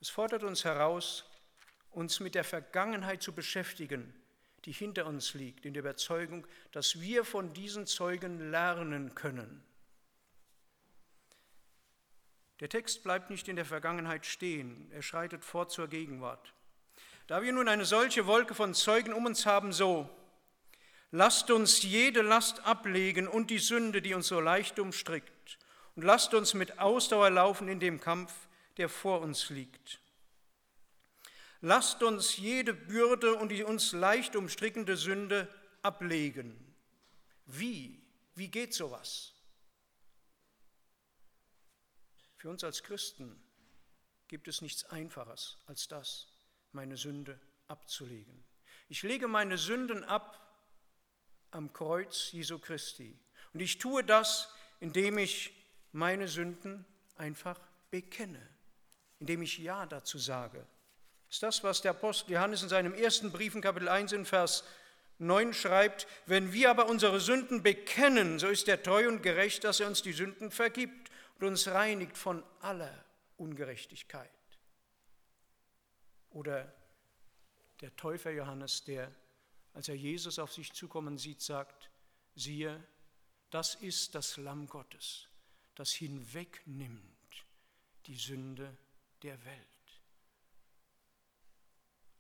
es 0.03 0.11
fordert 0.11 0.43
uns 0.43 0.65
heraus, 0.65 1.25
uns 1.93 2.19
mit 2.19 2.35
der 2.35 2.43
Vergangenheit 2.43 3.23
zu 3.23 3.33
beschäftigen, 3.33 4.13
die 4.65 4.73
hinter 4.73 5.07
uns 5.07 5.35
liegt, 5.35 5.65
in 5.65 5.75
der 5.75 5.83
Überzeugung, 5.83 6.45
dass 6.73 7.01
wir 7.01 7.25
von 7.25 7.53
diesen 7.53 7.87
Zeugen 7.87 8.51
lernen 8.51 9.15
können. 9.15 9.63
Der 12.59 12.69
Text 12.69 13.05
bleibt 13.05 13.31
nicht 13.31 13.47
in 13.47 13.55
der 13.55 13.65
Vergangenheit 13.65 14.27
stehen, 14.27 14.91
er 14.91 15.03
schreitet 15.03 15.45
fort 15.45 15.71
zur 15.71 15.87
Gegenwart. 15.87 16.53
Da 17.29 17.43
wir 17.43 17.53
nun 17.53 17.69
eine 17.69 17.85
solche 17.85 18.27
Wolke 18.27 18.57
von 18.57 18.75
Zeugen 18.75 19.13
um 19.13 19.27
uns 19.27 19.47
haben, 19.47 19.73
so 19.73 20.11
lasst 21.13 21.49
uns 21.53 21.81
jede 21.83 22.23
Last 22.23 22.67
ablegen 22.67 23.29
und 23.29 23.51
die 23.51 23.61
Sünde, 23.61 24.03
die 24.03 24.15
uns 24.15 24.27
so 24.27 24.41
leicht 24.41 24.81
umstrickt, 24.81 25.59
und 25.95 26.03
lasst 26.03 26.35
uns 26.35 26.55
mit 26.55 26.81
Ausdauer 26.81 27.31
laufen 27.31 27.69
in 27.69 27.79
dem 27.79 28.01
Kampf, 28.01 28.33
der 28.77 28.89
vor 28.89 29.21
uns 29.21 29.51
liegt. 29.51 30.01
Lasst 31.61 32.03
uns 32.03 32.37
jede 32.37 32.75
Bürde 32.75 33.35
und 33.35 33.51
die 33.51 33.63
uns 33.63 33.93
leicht 33.93 34.35
umstrickende 34.35 34.97
Sünde 34.97 35.49
ablegen. 35.83 36.75
Wie? 37.47 38.03
Wie 38.35 38.49
geht 38.49 38.75
sowas? 38.75 39.33
Für 42.37 42.51
uns 42.51 42.65
als 42.65 42.83
Christen 42.83 43.41
gibt 44.27 44.49
es 44.49 44.63
nichts 44.63 44.85
Einfaches 44.87 45.59
als 45.67 45.87
das, 45.87 46.27
meine 46.73 46.97
Sünde 46.97 47.39
abzulegen. 47.69 48.43
Ich 48.89 49.03
lege 49.03 49.29
meine 49.29 49.59
Sünden 49.59 50.03
ab 50.03 50.39
am 51.53 51.73
Kreuz 51.73 52.33
Jesu 52.33 52.59
Christi. 52.59 53.17
Und 53.53 53.61
ich 53.61 53.79
tue 53.79 54.03
das, 54.03 54.53
indem 54.81 55.19
ich 55.19 55.53
meine 55.93 56.27
Sünden 56.27 56.85
einfach 57.17 57.61
bekenne, 57.91 58.41
indem 59.23 59.43
ich 59.43 59.59
Ja 59.59 59.87
dazu 59.87 60.19
sage. 60.19 60.67
Ist 61.31 61.45
das, 61.45 61.63
was 61.63 61.81
der 61.81 61.93
Apostel 61.93 62.33
Johannes 62.33 62.65
in 62.65 62.69
seinem 62.69 62.93
ersten 62.93 63.31
Brief 63.31 63.55
in 63.55 63.61
Kapitel 63.61 63.89
1 63.89 64.11
in 64.11 64.27
Vers 64.27 64.65
9 65.19 65.55
schreibt, 65.55 66.09
wenn 66.27 66.53
wir 66.53 66.71
aber 66.71 66.89
unsere 66.89 67.21
Sünden 67.21 67.63
bekennen, 67.63 68.41
so 68.41 68.49
ist 68.49 68.67
er 68.67 68.83
treu 68.83 69.07
und 69.07 69.23
gerecht, 69.23 69.63
dass 69.63 69.79
er 69.79 69.87
uns 69.87 70.03
die 70.03 70.13
Sünden 70.13 70.51
vergibt 70.51 71.13
und 71.39 71.47
uns 71.47 71.69
reinigt 71.69 72.19
von 72.19 72.43
aller 72.63 72.93
Ungerechtigkeit. 73.37 74.29
Oder 76.31 76.75
der 77.81 77.95
Täufer 77.95 78.33
Johannes, 78.33 78.83
der, 78.83 79.09
als 79.73 79.89
er 79.89 79.95
Jesus 79.95 80.41
auf 80.41 80.53
sich 80.53 80.73
zukommen 80.73 81.17
sieht, 81.17 81.43
sagt, 81.43 81.91
siehe, 82.35 82.83
das 83.51 83.77
ist 83.77 84.17
das 84.17 84.37
Lamm 84.37 84.67
Gottes, 84.67 85.29
das 85.77 85.93
hinwegnimmt 85.93 87.47
die 88.07 88.17
Sünde 88.17 88.77
der 89.23 89.45
Welt. 89.45 89.59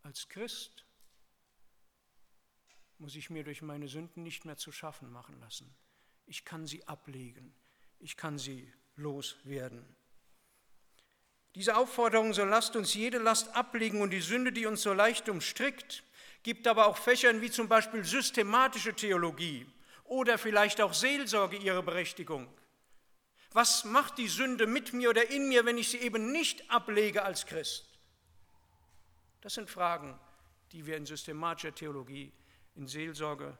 Als 0.02 0.28
Christ 0.28 0.84
muss 2.98 3.16
ich 3.16 3.30
mir 3.30 3.44
durch 3.44 3.62
meine 3.62 3.88
Sünden 3.88 4.22
nicht 4.22 4.44
mehr 4.44 4.56
zu 4.56 4.72
schaffen 4.72 5.10
machen 5.10 5.38
lassen. 5.40 5.74
Ich 6.26 6.44
kann 6.44 6.66
sie 6.66 6.86
ablegen, 6.86 7.54
ich 7.98 8.16
kann 8.16 8.38
sie 8.38 8.72
loswerden. 8.96 9.84
Diese 11.54 11.76
Aufforderung, 11.76 12.32
so 12.32 12.44
lasst 12.44 12.76
uns 12.76 12.94
jede 12.94 13.18
Last 13.18 13.54
ablegen 13.54 14.00
und 14.00 14.10
die 14.10 14.20
Sünde, 14.20 14.52
die 14.52 14.66
uns 14.66 14.82
so 14.82 14.92
leicht 14.92 15.28
umstrickt, 15.28 16.02
gibt 16.42 16.66
aber 16.66 16.86
auch 16.86 16.96
Fächern 16.96 17.40
wie 17.40 17.50
zum 17.50 17.68
Beispiel 17.68 18.04
systematische 18.04 18.94
Theologie 18.94 19.66
oder 20.04 20.38
vielleicht 20.38 20.80
auch 20.80 20.94
Seelsorge 20.94 21.56
ihre 21.56 21.82
Berechtigung. 21.82 22.48
Was 23.52 23.84
macht 23.84 24.16
die 24.18 24.28
Sünde 24.28 24.66
mit 24.66 24.92
mir 24.92 25.10
oder 25.10 25.30
in 25.30 25.48
mir, 25.48 25.66
wenn 25.66 25.76
ich 25.76 25.90
sie 25.90 25.98
eben 25.98 26.32
nicht 26.32 26.70
ablege 26.70 27.22
als 27.22 27.46
Christ? 27.46 27.86
Das 29.42 29.54
sind 29.54 29.68
Fragen, 29.68 30.18
die 30.72 30.86
wir 30.86 30.96
in 30.96 31.04
systematischer 31.04 31.74
Theologie, 31.74 32.32
in 32.74 32.86
Seelsorge 32.86 33.58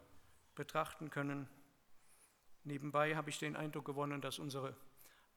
betrachten 0.55 1.11
können. 1.11 1.49
Nebenbei 2.65 3.17
habe 3.17 3.31
ich 3.31 3.39
den 3.39 3.57
Eindruck 3.57 3.85
gewonnen, 3.85 4.21
dass 4.21 4.39
unsere 4.39 4.75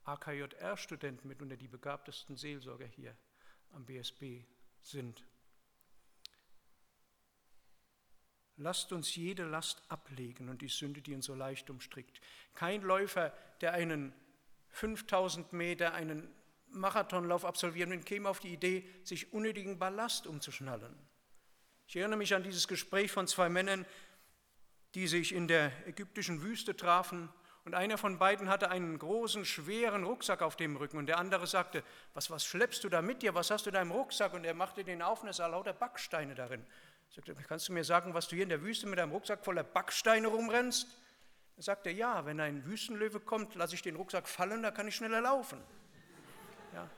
AKJR-Studenten 0.05 1.27
mitunter 1.27 1.57
die 1.57 1.67
begabtesten 1.67 2.37
Seelsorger 2.37 2.85
hier 2.85 3.17
am 3.73 3.85
BSB 3.85 4.43
sind. 4.81 5.25
Lasst 8.57 8.93
uns 8.93 9.13
jede 9.15 9.43
Last 9.43 9.81
ablegen 9.89 10.47
und 10.47 10.61
die 10.61 10.69
Sünde, 10.69 11.01
die 11.01 11.13
uns 11.13 11.25
so 11.25 11.35
leicht 11.35 11.69
umstrickt. 11.69 12.21
Kein 12.53 12.83
Läufer, 12.83 13.33
der 13.59 13.73
einen 13.73 14.13
5000 14.75 15.53
Meter, 15.53 15.93
einen 15.93 16.29
Marathonlauf 16.67 17.45
absolvieren 17.45 17.91
will, 17.91 18.01
käme 18.01 18.27
auf 18.27 18.39
die 18.39 18.53
Idee, 18.53 18.87
sich 19.03 19.31
unnötigen 19.31 19.79
Ballast 19.79 20.27
umzuschnallen. 20.27 20.93
Ich 21.87 21.95
erinnere 21.95 22.17
mich 22.17 22.35
an 22.35 22.43
dieses 22.43 22.67
Gespräch 22.67 23.11
von 23.11 23.27
zwei 23.27 23.47
Männern, 23.47 23.85
die 24.93 25.07
sich 25.07 25.33
in 25.33 25.47
der 25.47 25.71
ägyptischen 25.87 26.41
Wüste 26.41 26.75
trafen 26.75 27.29
und 27.63 27.73
einer 27.73 27.97
von 27.97 28.19
beiden 28.19 28.49
hatte 28.49 28.69
einen 28.69 28.99
großen, 28.99 29.45
schweren 29.45 30.03
Rucksack 30.03 30.41
auf 30.41 30.55
dem 30.55 30.75
Rücken 30.75 30.97
und 30.97 31.07
der 31.07 31.17
andere 31.17 31.47
sagte, 31.47 31.83
was, 32.13 32.29
was 32.29 32.45
schleppst 32.45 32.83
du 32.83 32.89
da 32.89 33.01
mit 33.01 33.21
dir, 33.21 33.33
was 33.33 33.49
hast 33.51 33.65
du 33.65 33.71
da 33.71 33.81
im 33.81 33.91
Rucksack? 33.91 34.33
Und 34.33 34.43
er 34.43 34.53
machte 34.53 34.83
den 34.83 35.01
auf 35.01 35.23
und 35.23 35.29
es 35.29 35.37
sah 35.37 35.47
lauter 35.47 35.73
Backsteine 35.73 36.35
darin. 36.35 36.61
Er 37.09 37.15
sagte, 37.15 37.33
kannst 37.47 37.69
du 37.69 37.73
mir 37.73 37.83
sagen, 37.83 38.13
was 38.13 38.27
du 38.27 38.35
hier 38.35 38.43
in 38.43 38.49
der 38.49 38.61
Wüste 38.61 38.87
mit 38.87 38.99
einem 38.99 39.11
Rucksack 39.11 39.43
voller 39.43 39.63
Backsteine 39.63 40.27
rumrennst? 40.27 40.87
Er 41.57 41.63
sagte, 41.63 41.89
ja, 41.89 42.25
wenn 42.25 42.39
ein 42.39 42.65
Wüstenlöwe 42.65 43.19
kommt, 43.19 43.55
lasse 43.55 43.75
ich 43.75 43.81
den 43.81 43.95
Rucksack 43.95 44.27
fallen, 44.27 44.61
da 44.61 44.71
kann 44.71 44.87
ich 44.87 44.95
schneller 44.95 45.21
laufen. 45.21 45.61
Ja. 46.73 46.89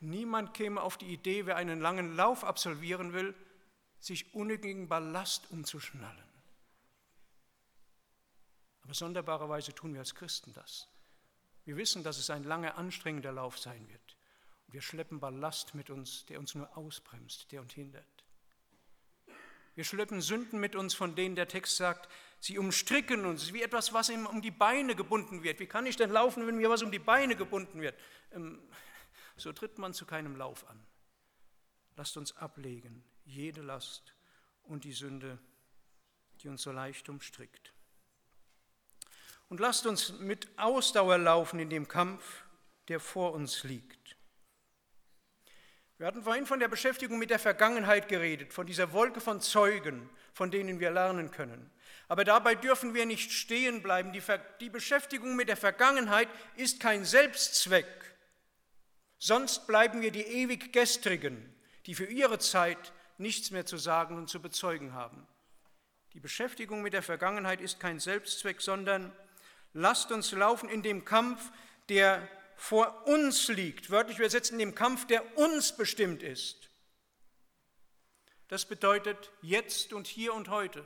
Niemand 0.00 0.52
käme 0.52 0.82
auf 0.82 0.98
die 0.98 1.12
Idee, 1.12 1.46
wer 1.46 1.56
einen 1.56 1.80
langen 1.80 2.14
Lauf 2.14 2.44
absolvieren 2.44 3.14
will, 3.14 3.34
sich 3.98 4.34
unnötigen 4.34 4.88
Ballast 4.88 5.50
umzuschnallen. 5.50 6.24
Aber 8.82 8.94
sonderbarerweise 8.94 9.74
tun 9.74 9.94
wir 9.94 10.00
als 10.00 10.14
Christen 10.14 10.52
das. 10.52 10.88
Wir 11.64 11.76
wissen, 11.76 12.04
dass 12.04 12.18
es 12.18 12.30
ein 12.30 12.44
langer, 12.44 12.76
anstrengender 12.76 13.32
Lauf 13.32 13.58
sein 13.58 13.88
wird. 13.88 14.16
Und 14.66 14.74
wir 14.74 14.82
schleppen 14.82 15.18
Ballast 15.18 15.74
mit 15.74 15.90
uns, 15.90 16.26
der 16.26 16.38
uns 16.38 16.54
nur 16.54 16.76
ausbremst, 16.76 17.50
der 17.50 17.62
uns 17.62 17.72
hindert. 17.72 18.24
Wir 19.74 19.84
schleppen 19.84 20.20
Sünden 20.20 20.60
mit 20.60 20.76
uns, 20.76 20.94
von 20.94 21.16
denen 21.16 21.34
der 21.34 21.48
Text 21.48 21.76
sagt, 21.76 22.08
sie 22.40 22.58
umstricken 22.58 23.24
uns, 23.24 23.52
wie 23.52 23.62
etwas, 23.62 23.92
was 23.92 24.08
ihm 24.08 24.26
um 24.26 24.42
die 24.42 24.50
Beine 24.50 24.94
gebunden 24.94 25.42
wird. 25.42 25.60
Wie 25.60 25.66
kann 25.66 25.86
ich 25.86 25.96
denn 25.96 26.10
laufen, 26.10 26.46
wenn 26.46 26.56
mir 26.56 26.70
was 26.70 26.82
um 26.82 26.92
die 26.92 26.98
Beine 26.98 27.36
gebunden 27.36 27.80
wird? 27.80 27.98
Ähm, 28.32 28.60
so 29.36 29.52
tritt 29.52 29.78
man 29.78 29.92
zu 29.92 30.06
keinem 30.06 30.36
Lauf 30.36 30.68
an. 30.68 30.80
Lasst 31.96 32.16
uns 32.16 32.36
ablegen, 32.36 33.02
jede 33.24 33.62
Last 33.62 34.14
und 34.64 34.84
die 34.84 34.92
Sünde, 34.92 35.38
die 36.42 36.48
uns 36.48 36.62
so 36.62 36.72
leicht 36.72 37.08
umstrickt. 37.08 37.72
Und 39.48 39.60
lasst 39.60 39.86
uns 39.86 40.18
mit 40.18 40.48
Ausdauer 40.58 41.18
laufen 41.18 41.58
in 41.58 41.70
dem 41.70 41.88
Kampf, 41.88 42.44
der 42.88 43.00
vor 43.00 43.32
uns 43.32 43.64
liegt. 43.64 44.05
Wir 45.98 46.06
hatten 46.06 46.22
vorhin 46.22 46.44
von 46.44 46.60
der 46.60 46.68
Beschäftigung 46.68 47.18
mit 47.18 47.30
der 47.30 47.38
Vergangenheit 47.38 48.08
geredet, 48.08 48.52
von 48.52 48.66
dieser 48.66 48.92
Wolke 48.92 49.20
von 49.20 49.40
Zeugen, 49.40 50.10
von 50.34 50.50
denen 50.50 50.78
wir 50.78 50.90
lernen 50.90 51.30
können. 51.30 51.70
Aber 52.08 52.24
dabei 52.24 52.54
dürfen 52.54 52.92
wir 52.92 53.06
nicht 53.06 53.32
stehen 53.32 53.82
bleiben. 53.82 54.12
Die, 54.12 54.22
die 54.60 54.68
Beschäftigung 54.68 55.36
mit 55.36 55.48
der 55.48 55.56
Vergangenheit 55.56 56.28
ist 56.56 56.80
kein 56.80 57.04
Selbstzweck. 57.04 57.86
Sonst 59.18 59.66
bleiben 59.66 60.02
wir 60.02 60.10
die 60.10 60.22
ewig 60.22 60.72
Gestrigen, 60.72 61.54
die 61.86 61.94
für 61.94 62.04
ihre 62.04 62.38
Zeit 62.38 62.92
nichts 63.16 63.50
mehr 63.50 63.64
zu 63.64 63.78
sagen 63.78 64.18
und 64.18 64.28
zu 64.28 64.42
bezeugen 64.42 64.92
haben. 64.92 65.26
Die 66.12 66.20
Beschäftigung 66.20 66.82
mit 66.82 66.92
der 66.92 67.02
Vergangenheit 67.02 67.62
ist 67.62 67.80
kein 67.80 68.00
Selbstzweck, 68.00 68.60
sondern 68.60 69.12
lasst 69.72 70.12
uns 70.12 70.32
laufen 70.32 70.68
in 70.68 70.82
dem 70.82 71.06
Kampf, 71.06 71.50
der 71.88 72.28
vor 72.56 73.06
uns 73.06 73.48
liegt. 73.48 73.90
Wörtlich 73.90 74.18
übersetzt 74.18 74.50
in 74.50 74.58
dem 74.58 74.74
Kampf, 74.74 75.06
der 75.06 75.38
uns 75.38 75.76
bestimmt 75.76 76.22
ist. 76.22 76.70
Das 78.48 78.64
bedeutet 78.64 79.30
jetzt 79.42 79.92
und 79.92 80.06
hier 80.06 80.34
und 80.34 80.48
heute. 80.48 80.84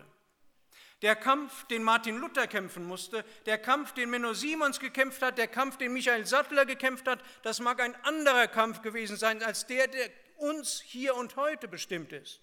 Der 1.03 1.17
Kampf, 1.17 1.65
den 1.69 1.83
Martin 1.83 2.19
Luther 2.19 2.47
kämpfen 2.47 2.85
musste, 2.85 3.25
der 3.47 3.57
Kampf, 3.57 3.93
den 3.93 4.11
Menno 4.11 4.35
Simons 4.35 4.81
gekämpft 4.81 5.23
hat, 5.23 5.39
der 5.39 5.49
Kampf, 5.49 5.79
den 5.79 5.95
Michael 5.95 6.27
Sattler 6.27 6.67
gekämpft 6.67 7.07
hat, 7.07 7.23
das 7.43 7.61
mag 7.61 7.81
ein 7.81 7.95
anderer 8.05 8.49
Kampf 8.49 8.83
gewesen 8.83 9.17
sein 9.17 9.43
als 9.43 9.67
der, 9.67 9.89
der 9.89 10.11
uns 10.37 10.81
hier 10.81 11.15
und 11.15 11.37
heute 11.37 11.69
bestimmt 11.69 12.13
ist. 12.13 12.41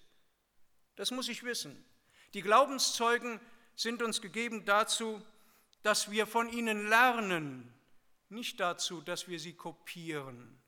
Das 0.96 1.12
muss 1.12 1.28
ich 1.28 1.44
wissen. 1.44 1.84
Die 2.34 2.42
Glaubenszeugen 2.42 3.40
sind 3.76 4.02
uns 4.02 4.20
gegeben 4.20 4.64
dazu, 4.64 5.22
dass 5.84 6.10
wir 6.10 6.26
von 6.26 6.48
ihnen 6.48 6.88
lernen, 6.88 7.72
nicht 8.30 8.60
dazu, 8.60 9.00
dass 9.00 9.28
wir 9.28 9.38
sie 9.38 9.54
kopieren. 9.54 10.60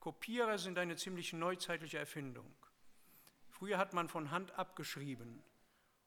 Kopierer 0.00 0.58
sind 0.58 0.78
eine 0.78 0.96
ziemlich 0.96 1.32
neuzeitliche 1.32 1.98
Erfindung. 1.98 2.54
Früher 3.48 3.78
hat 3.78 3.94
man 3.94 4.08
von 4.08 4.30
Hand 4.30 4.52
abgeschrieben 4.58 5.42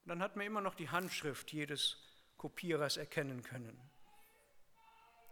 und 0.03 0.09
dann 0.09 0.21
hat 0.21 0.35
man 0.35 0.45
immer 0.45 0.61
noch 0.61 0.75
die 0.75 0.89
Handschrift 0.89 1.51
jedes 1.51 1.97
Kopierers 2.37 2.97
erkennen 2.97 3.41
können, 3.41 3.79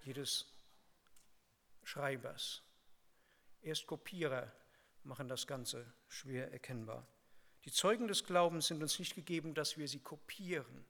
jedes 0.03 0.51
Schreibers. 1.83 2.63
Erst 3.61 3.85
Kopierer 3.85 4.51
machen 5.03 5.27
das 5.27 5.45
Ganze 5.45 5.93
schwer 6.07 6.51
erkennbar. 6.51 7.07
Die 7.65 7.71
Zeugen 7.71 8.07
des 8.07 8.23
Glaubens 8.23 8.67
sind 8.67 8.81
uns 8.81 8.97
nicht 8.99 9.15
gegeben, 9.15 9.53
dass 9.53 9.77
wir 9.77 9.87
sie 9.87 9.99
kopieren, 9.99 10.85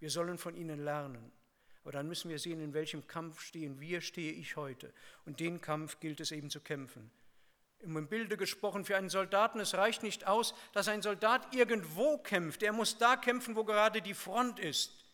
wir 0.00 0.10
sollen 0.10 0.38
von 0.38 0.54
ihnen 0.54 0.84
lernen. 0.84 1.32
Aber 1.84 1.92
dann 1.92 2.08
müssen 2.08 2.30
wir 2.30 2.38
sehen, 2.38 2.62
in 2.62 2.72
welchem 2.72 3.06
Kampf 3.06 3.42
stehen 3.42 3.78
wir, 3.78 4.00
stehe 4.00 4.32
ich 4.32 4.56
heute. 4.56 4.90
Und 5.26 5.38
den 5.38 5.60
Kampf 5.60 6.00
gilt 6.00 6.18
es 6.18 6.32
eben 6.32 6.48
zu 6.48 6.60
kämpfen. 6.60 7.10
Im 7.80 8.08
Bilde 8.08 8.38
gesprochen, 8.38 8.86
für 8.86 8.96
einen 8.96 9.10
Soldaten, 9.10 9.60
es 9.60 9.74
reicht 9.74 10.02
nicht 10.02 10.26
aus, 10.26 10.54
dass 10.72 10.88
ein 10.88 11.02
Soldat 11.02 11.54
irgendwo 11.54 12.16
kämpft. 12.16 12.62
Er 12.62 12.72
muss 12.72 12.96
da 12.96 13.16
kämpfen, 13.16 13.54
wo 13.54 13.64
gerade 13.64 14.00
die 14.00 14.14
Front 14.14 14.58
ist, 14.58 15.04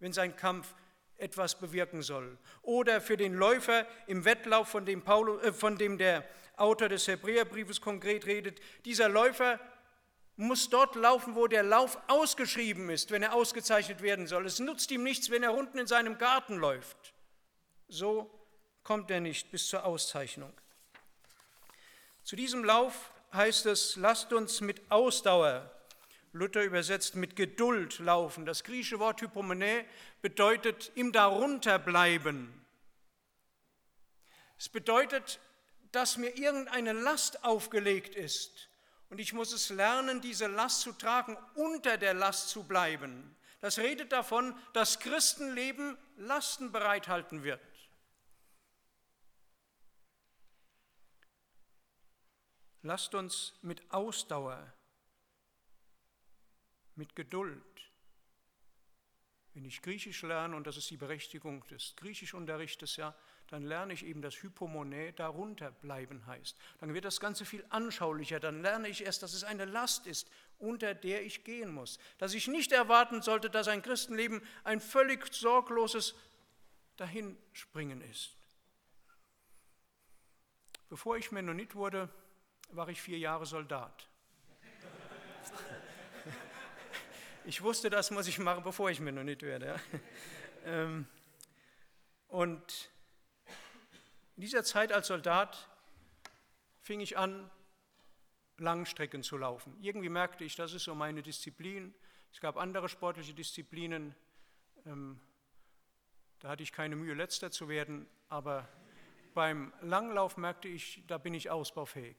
wenn 0.00 0.12
sein 0.12 0.36
Kampf 0.36 0.74
etwas 1.16 1.58
bewirken 1.58 2.02
soll. 2.02 2.36
Oder 2.60 3.00
für 3.00 3.16
den 3.16 3.32
Läufer 3.32 3.86
im 4.06 4.26
Wettlauf, 4.26 4.68
von 4.68 4.84
dem, 4.84 5.02
Paulus, 5.02 5.42
äh, 5.42 5.52
von 5.54 5.78
dem 5.78 5.96
der 5.96 6.28
Autor 6.58 6.90
des 6.90 7.08
Hebräerbriefes 7.08 7.80
konkret 7.80 8.26
redet. 8.26 8.60
Dieser 8.84 9.08
Läufer 9.08 9.58
muss 10.38 10.70
dort 10.70 10.94
laufen, 10.94 11.34
wo 11.34 11.48
der 11.48 11.64
Lauf 11.64 11.98
ausgeschrieben 12.06 12.90
ist, 12.90 13.10
wenn 13.10 13.24
er 13.24 13.34
ausgezeichnet 13.34 14.02
werden 14.02 14.28
soll. 14.28 14.46
Es 14.46 14.60
nutzt 14.60 14.90
ihm 14.92 15.02
nichts, 15.02 15.30
wenn 15.30 15.42
er 15.42 15.52
unten 15.52 15.78
in 15.78 15.88
seinem 15.88 16.16
Garten 16.16 16.56
läuft. 16.56 17.12
So 17.88 18.30
kommt 18.84 19.10
er 19.10 19.20
nicht 19.20 19.50
bis 19.50 19.66
zur 19.66 19.84
Auszeichnung. 19.84 20.52
Zu 22.22 22.36
diesem 22.36 22.62
Lauf 22.62 23.10
heißt 23.32 23.66
es, 23.66 23.96
lasst 23.96 24.32
uns 24.32 24.60
mit 24.60 24.92
Ausdauer, 24.92 25.72
Luther 26.32 26.62
übersetzt 26.62 27.16
mit 27.16 27.34
Geduld 27.34 27.98
laufen. 27.98 28.46
Das 28.46 28.62
griechische 28.62 29.00
Wort 29.00 29.20
Hypomone 29.20 29.84
bedeutet 30.22 30.92
im 30.94 31.10
Darunterbleiben. 31.10 32.64
Es 34.56 34.68
bedeutet, 34.68 35.40
dass 35.90 36.16
mir 36.16 36.36
irgendeine 36.36 36.92
Last 36.92 37.42
aufgelegt 37.42 38.14
ist 38.14 38.67
und 39.10 39.18
ich 39.18 39.32
muss 39.32 39.52
es 39.52 39.70
lernen, 39.70 40.20
diese 40.20 40.46
Last 40.46 40.82
zu 40.82 40.92
tragen, 40.92 41.36
unter 41.54 41.96
der 41.96 42.14
Last 42.14 42.50
zu 42.50 42.64
bleiben. 42.64 43.34
Das 43.60 43.78
redet 43.78 44.12
davon, 44.12 44.56
dass 44.72 45.00
Christenleben 45.00 45.96
Lasten 46.16 46.70
bereithalten 46.70 47.42
wird. 47.42 47.60
Lasst 52.82 53.14
uns 53.14 53.54
mit 53.62 53.82
Ausdauer, 53.90 54.72
mit 56.94 57.16
Geduld, 57.16 57.62
wenn 59.54 59.64
ich 59.64 59.82
Griechisch 59.82 60.22
lerne, 60.22 60.54
und 60.54 60.66
das 60.66 60.76
ist 60.76 60.88
die 60.90 60.96
Berechtigung 60.96 61.66
des 61.66 61.96
Griechischunterrichtes, 61.96 62.94
ja, 62.96 63.16
dann 63.48 63.62
lerne 63.62 63.94
ich 63.94 64.04
eben, 64.04 64.20
dass 64.20 64.42
Hypomone 64.42 65.12
darunter 65.14 65.70
bleiben 65.70 66.26
heißt. 66.26 66.56
Dann 66.80 66.92
wird 66.92 67.06
das 67.06 67.18
Ganze 67.18 67.46
viel 67.46 67.64
anschaulicher. 67.70 68.40
Dann 68.40 68.62
lerne 68.62 68.88
ich 68.88 69.04
erst, 69.04 69.22
dass 69.22 69.32
es 69.32 69.42
eine 69.42 69.64
Last 69.64 70.06
ist, 70.06 70.30
unter 70.58 70.94
der 70.94 71.24
ich 71.24 71.44
gehen 71.44 71.72
muss. 71.72 71.98
Dass 72.18 72.34
ich 72.34 72.46
nicht 72.46 72.72
erwarten 72.72 73.22
sollte, 73.22 73.48
dass 73.48 73.68
ein 73.68 73.82
Christenleben 73.82 74.42
ein 74.64 74.80
völlig 74.80 75.32
sorgloses 75.32 76.14
Dahinspringen 76.96 78.02
ist. 78.02 78.36
Bevor 80.90 81.16
ich 81.16 81.32
Mennonit 81.32 81.74
wurde, 81.74 82.10
war 82.70 82.88
ich 82.88 83.00
vier 83.00 83.18
Jahre 83.18 83.46
Soldat. 83.46 84.08
Ich 87.44 87.62
wusste, 87.62 87.88
das 87.88 88.10
muss 88.10 88.26
ich 88.28 88.38
machen, 88.38 88.62
bevor 88.62 88.90
ich 88.90 89.00
Mennonit 89.00 89.40
werde. 89.40 89.80
Ähm, 90.66 91.06
und 92.26 92.90
in 94.38 94.42
dieser 94.42 94.62
Zeit 94.62 94.92
als 94.92 95.08
Soldat 95.08 95.68
fing 96.80 97.00
ich 97.00 97.18
an, 97.18 97.50
Langstrecken 98.58 99.24
zu 99.24 99.36
laufen. 99.36 99.76
Irgendwie 99.82 100.08
merkte 100.08 100.44
ich, 100.44 100.54
das 100.54 100.74
ist 100.74 100.84
so 100.84 100.94
meine 100.94 101.24
Disziplin. 101.24 101.92
Es 102.32 102.38
gab 102.38 102.56
andere 102.56 102.88
sportliche 102.88 103.34
Disziplinen, 103.34 104.14
ähm, 104.86 105.18
da 106.38 106.50
hatte 106.50 106.62
ich 106.62 106.70
keine 106.70 106.94
Mühe, 106.94 107.14
letzter 107.14 107.50
zu 107.50 107.68
werden, 107.68 108.06
aber 108.28 108.68
beim 109.34 109.72
Langlauf 109.80 110.36
merkte 110.36 110.68
ich, 110.68 111.02
da 111.08 111.18
bin 111.18 111.34
ich 111.34 111.50
ausbaufähig. 111.50 112.18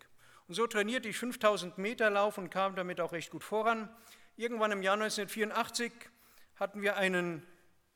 Und 0.50 0.56
so 0.56 0.68
trainierte 0.68 1.08
ich 1.08 1.18
5000 1.18 1.78
Meter 1.78 2.10
Lauf 2.10 2.38
und 2.38 2.50
kam 2.50 2.76
damit 2.76 3.00
auch 3.00 3.14
recht 3.14 3.32
gut 3.32 3.46
voran. 3.46 3.88
Irgendwann 4.36 4.74
im 4.74 4.84
Jahr 4.84 4.96
1984 4.96 5.94
hatten 6.56 6.82
wir 6.82 6.98
einen 6.98 7.48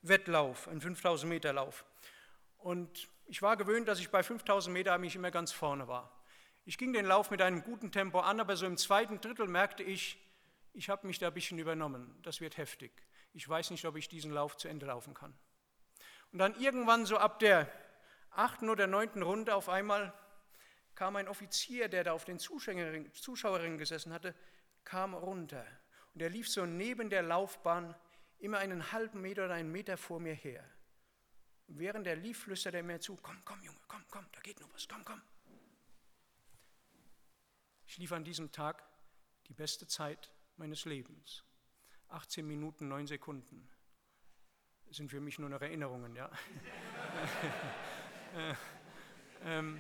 Wettlauf, 0.01 0.69
einen 0.69 0.79
5000 0.79 1.29
Meter 1.29 1.51
Lauf. 1.51 1.83
Und 2.59 3.09
ich 3.25 3.41
war 3.41 3.57
gewöhnt, 3.57 3.88
dass 3.88 3.99
ich 3.99 4.09
bei 4.09 4.23
5000 4.23 4.73
Meter 4.73 4.97
mich 4.97 5.15
immer 5.15 5.31
ganz 5.31 5.51
vorne 5.51 5.88
war. 5.88 6.23
Ich 6.65 6.77
ging 6.77 6.93
den 6.93 7.05
Lauf 7.05 7.31
mit 7.31 7.41
einem 7.41 7.62
guten 7.63 7.91
Tempo 7.91 8.19
an, 8.19 8.39
aber 8.39 8.55
so 8.55 8.65
im 8.65 8.77
zweiten 8.77 9.19
Drittel 9.19 9.47
merkte 9.47 9.83
ich, 9.83 10.17
ich 10.73 10.89
habe 10.89 11.05
mich 11.07 11.19
da 11.19 11.27
ein 11.27 11.33
bisschen 11.33 11.59
übernommen. 11.59 12.17
Das 12.23 12.41
wird 12.41 12.57
heftig. 12.57 12.91
Ich 13.33 13.47
weiß 13.47 13.71
nicht, 13.71 13.86
ob 13.86 13.95
ich 13.95 14.07
diesen 14.07 14.31
Lauf 14.31 14.57
zu 14.57 14.67
Ende 14.67 14.86
laufen 14.86 15.13
kann. 15.13 15.33
Und 16.31 16.39
dann 16.39 16.55
irgendwann 16.59 17.05
so 17.05 17.17
ab 17.17 17.39
der 17.39 17.71
achten 18.31 18.69
oder 18.69 18.88
neunten 18.88 19.21
Runde 19.21 19.55
auf 19.55 19.69
einmal 19.69 20.13
kam 20.95 21.15
ein 21.15 21.27
Offizier, 21.27 21.89
der 21.89 22.03
da 22.03 22.13
auf 22.13 22.25
den 22.25 22.39
Zuschauerringen 22.39 23.77
gesessen 23.77 24.13
hatte, 24.13 24.36
kam 24.83 25.13
runter. 25.13 25.65
Und 26.13 26.21
er 26.21 26.29
lief 26.29 26.49
so 26.49 26.65
neben 26.65 27.09
der 27.09 27.23
Laufbahn 27.23 27.95
immer 28.38 28.59
einen 28.59 28.91
halben 28.91 29.21
Meter 29.21 29.45
oder 29.45 29.55
einen 29.55 29.71
Meter 29.71 29.97
vor 29.97 30.19
mir 30.19 30.33
her. 30.33 30.63
Während 31.75 32.05
er 32.05 32.15
lief, 32.15 32.43
flüsterte 32.43 32.77
er 32.77 32.83
mir 32.83 32.99
zu, 32.99 33.15
komm, 33.15 33.43
komm, 33.43 33.62
Junge, 33.63 33.79
komm, 33.88 34.03
komm, 34.09 34.25
da 34.31 34.39
geht 34.41 34.59
noch 34.59 34.71
was, 34.73 34.88
komm, 34.88 35.03
komm. 35.03 35.21
Ich 37.88 37.97
lief 37.97 38.12
an 38.12 38.23
diesem 38.23 38.51
Tag 38.51 38.83
die 39.47 39.53
beste 39.53 39.88
Zeit 39.88 40.31
meines 40.57 40.86
Lebens. 40.86 41.43
18 42.09 42.45
Minuten, 42.45 42.88
9 42.89 43.07
Sekunden. 43.07 43.67
Das 44.86 44.97
sind 44.97 45.09
für 45.09 45.19
mich 45.19 45.39
nur 45.39 45.49
noch 45.49 45.62
Erinnerungen, 45.62 46.15
ja. 46.15 46.29
Äh, 48.36 48.55
ähm, 49.43 49.79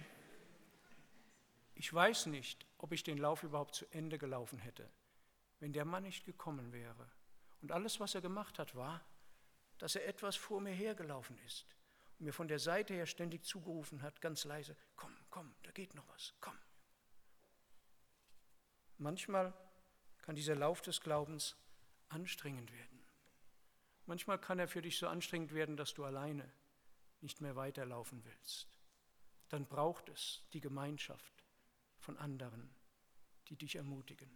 ich 1.73 1.91
weiß 1.91 2.27
nicht, 2.27 2.67
ob 2.77 2.91
ich 2.91 3.01
den 3.01 3.17
Lauf 3.17 3.41
überhaupt 3.41 3.73
zu 3.73 3.91
Ende 3.91 4.19
gelaufen 4.19 4.59
hätte, 4.59 4.87
wenn 5.59 5.73
der 5.73 5.85
Mann 5.85 6.03
nicht 6.03 6.23
gekommen 6.23 6.71
wäre. 6.71 7.09
Und 7.63 7.71
alles, 7.71 7.99
was 7.99 8.13
er 8.13 8.21
gemacht 8.21 8.59
hat, 8.59 8.75
war, 8.75 9.03
dass 9.79 9.95
er 9.95 10.05
etwas 10.07 10.35
vor 10.35 10.61
mir 10.61 10.71
hergelaufen 10.71 11.35
ist 11.47 11.65
mir 12.23 12.33
von 12.33 12.47
der 12.47 12.59
Seite 12.59 12.93
her 12.93 13.05
ständig 13.05 13.43
zugerufen 13.43 14.01
hat, 14.01 14.21
ganz 14.21 14.45
leise, 14.45 14.75
komm, 14.95 15.15
komm, 15.29 15.53
da 15.63 15.71
geht 15.71 15.95
noch 15.95 16.07
was, 16.09 16.33
komm. 16.41 16.57
Manchmal 18.97 19.53
kann 20.21 20.35
dieser 20.35 20.55
Lauf 20.55 20.81
des 20.81 21.01
Glaubens 21.01 21.55
anstrengend 22.09 22.71
werden. 22.71 23.03
Manchmal 24.05 24.39
kann 24.39 24.59
er 24.59 24.67
für 24.67 24.81
dich 24.81 24.97
so 24.97 25.07
anstrengend 25.07 25.53
werden, 25.53 25.77
dass 25.77 25.93
du 25.93 26.03
alleine 26.03 26.49
nicht 27.21 27.41
mehr 27.41 27.55
weiterlaufen 27.55 28.23
willst. 28.25 28.67
Dann 29.49 29.65
braucht 29.65 30.09
es 30.09 30.43
die 30.53 30.61
Gemeinschaft 30.61 31.43
von 31.99 32.17
anderen, 32.17 32.73
die 33.47 33.55
dich 33.55 33.75
ermutigen. 33.75 34.29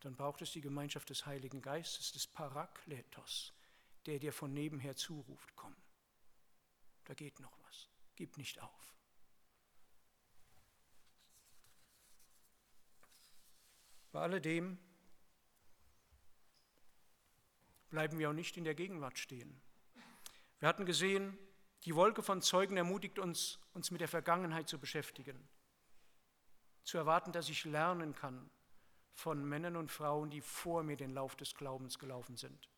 Dann 0.00 0.16
braucht 0.16 0.42
es 0.42 0.52
die 0.52 0.60
Gemeinschaft 0.60 1.10
des 1.10 1.26
Heiligen 1.26 1.62
Geistes, 1.62 2.12
des 2.12 2.26
Parakletos, 2.26 3.52
der 4.06 4.18
dir 4.18 4.32
von 4.32 4.52
nebenher 4.52 4.96
zuruft, 4.96 5.54
komm, 5.56 5.74
da 7.04 7.14
geht 7.14 7.40
noch 7.40 7.58
was, 7.66 7.88
gib 8.14 8.36
nicht 8.36 8.60
auf. 8.60 8.94
Bei 14.12 14.22
alledem 14.22 14.78
bleiben 17.90 18.18
wir 18.18 18.30
auch 18.30 18.34
nicht 18.34 18.56
in 18.56 18.64
der 18.64 18.74
Gegenwart 18.74 19.18
stehen. 19.18 19.60
Wir 20.58 20.68
hatten 20.68 20.86
gesehen, 20.86 21.38
die 21.84 21.94
Wolke 21.94 22.22
von 22.22 22.40
Zeugen 22.40 22.76
ermutigt 22.76 23.18
uns, 23.18 23.58
uns 23.74 23.90
mit 23.90 24.00
der 24.00 24.08
Vergangenheit 24.08 24.68
zu 24.68 24.78
beschäftigen 24.78 25.48
zu 26.86 26.98
erwarten, 26.98 27.32
dass 27.32 27.48
ich 27.48 27.64
lernen 27.64 28.14
kann 28.14 28.48
von 29.12 29.44
Männern 29.44 29.76
und 29.76 29.90
Frauen, 29.90 30.30
die 30.30 30.40
vor 30.40 30.84
mir 30.84 30.96
den 30.96 31.12
Lauf 31.12 31.34
des 31.34 31.54
Glaubens 31.54 31.98
gelaufen 31.98 32.36
sind. 32.36 32.68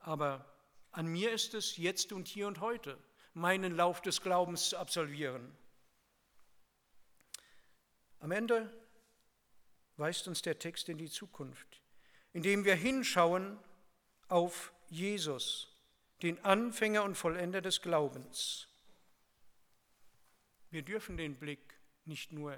Aber 0.00 0.44
an 0.92 1.06
mir 1.06 1.32
ist 1.32 1.54
es 1.54 1.76
jetzt 1.76 2.12
und 2.12 2.28
hier 2.28 2.46
und 2.46 2.60
heute, 2.60 2.98
meinen 3.34 3.76
Lauf 3.76 4.00
des 4.00 4.20
Glaubens 4.20 4.70
zu 4.70 4.78
absolvieren. 4.78 5.56
Am 8.20 8.30
Ende 8.32 8.72
weist 9.96 10.26
uns 10.28 10.42
der 10.42 10.58
Text 10.58 10.88
in 10.88 10.98
die 10.98 11.10
Zukunft, 11.10 11.82
indem 12.32 12.64
wir 12.64 12.74
hinschauen 12.74 13.58
auf 14.28 14.72
Jesus, 14.88 15.76
den 16.22 16.44
Anfänger 16.44 17.04
und 17.04 17.14
Vollender 17.14 17.60
des 17.60 17.80
Glaubens. 17.80 18.68
Wir 20.70 20.82
dürfen 20.82 21.16
den 21.16 21.36
Blick 21.36 21.78
nicht 22.04 22.32
nur 22.32 22.54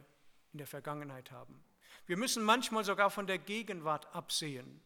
in 0.52 0.58
der 0.58 0.66
Vergangenheit 0.66 1.30
haben. 1.30 1.62
Wir 2.06 2.16
müssen 2.16 2.42
manchmal 2.42 2.84
sogar 2.84 3.10
von 3.10 3.26
der 3.26 3.38
Gegenwart 3.38 4.14
absehen. 4.14 4.80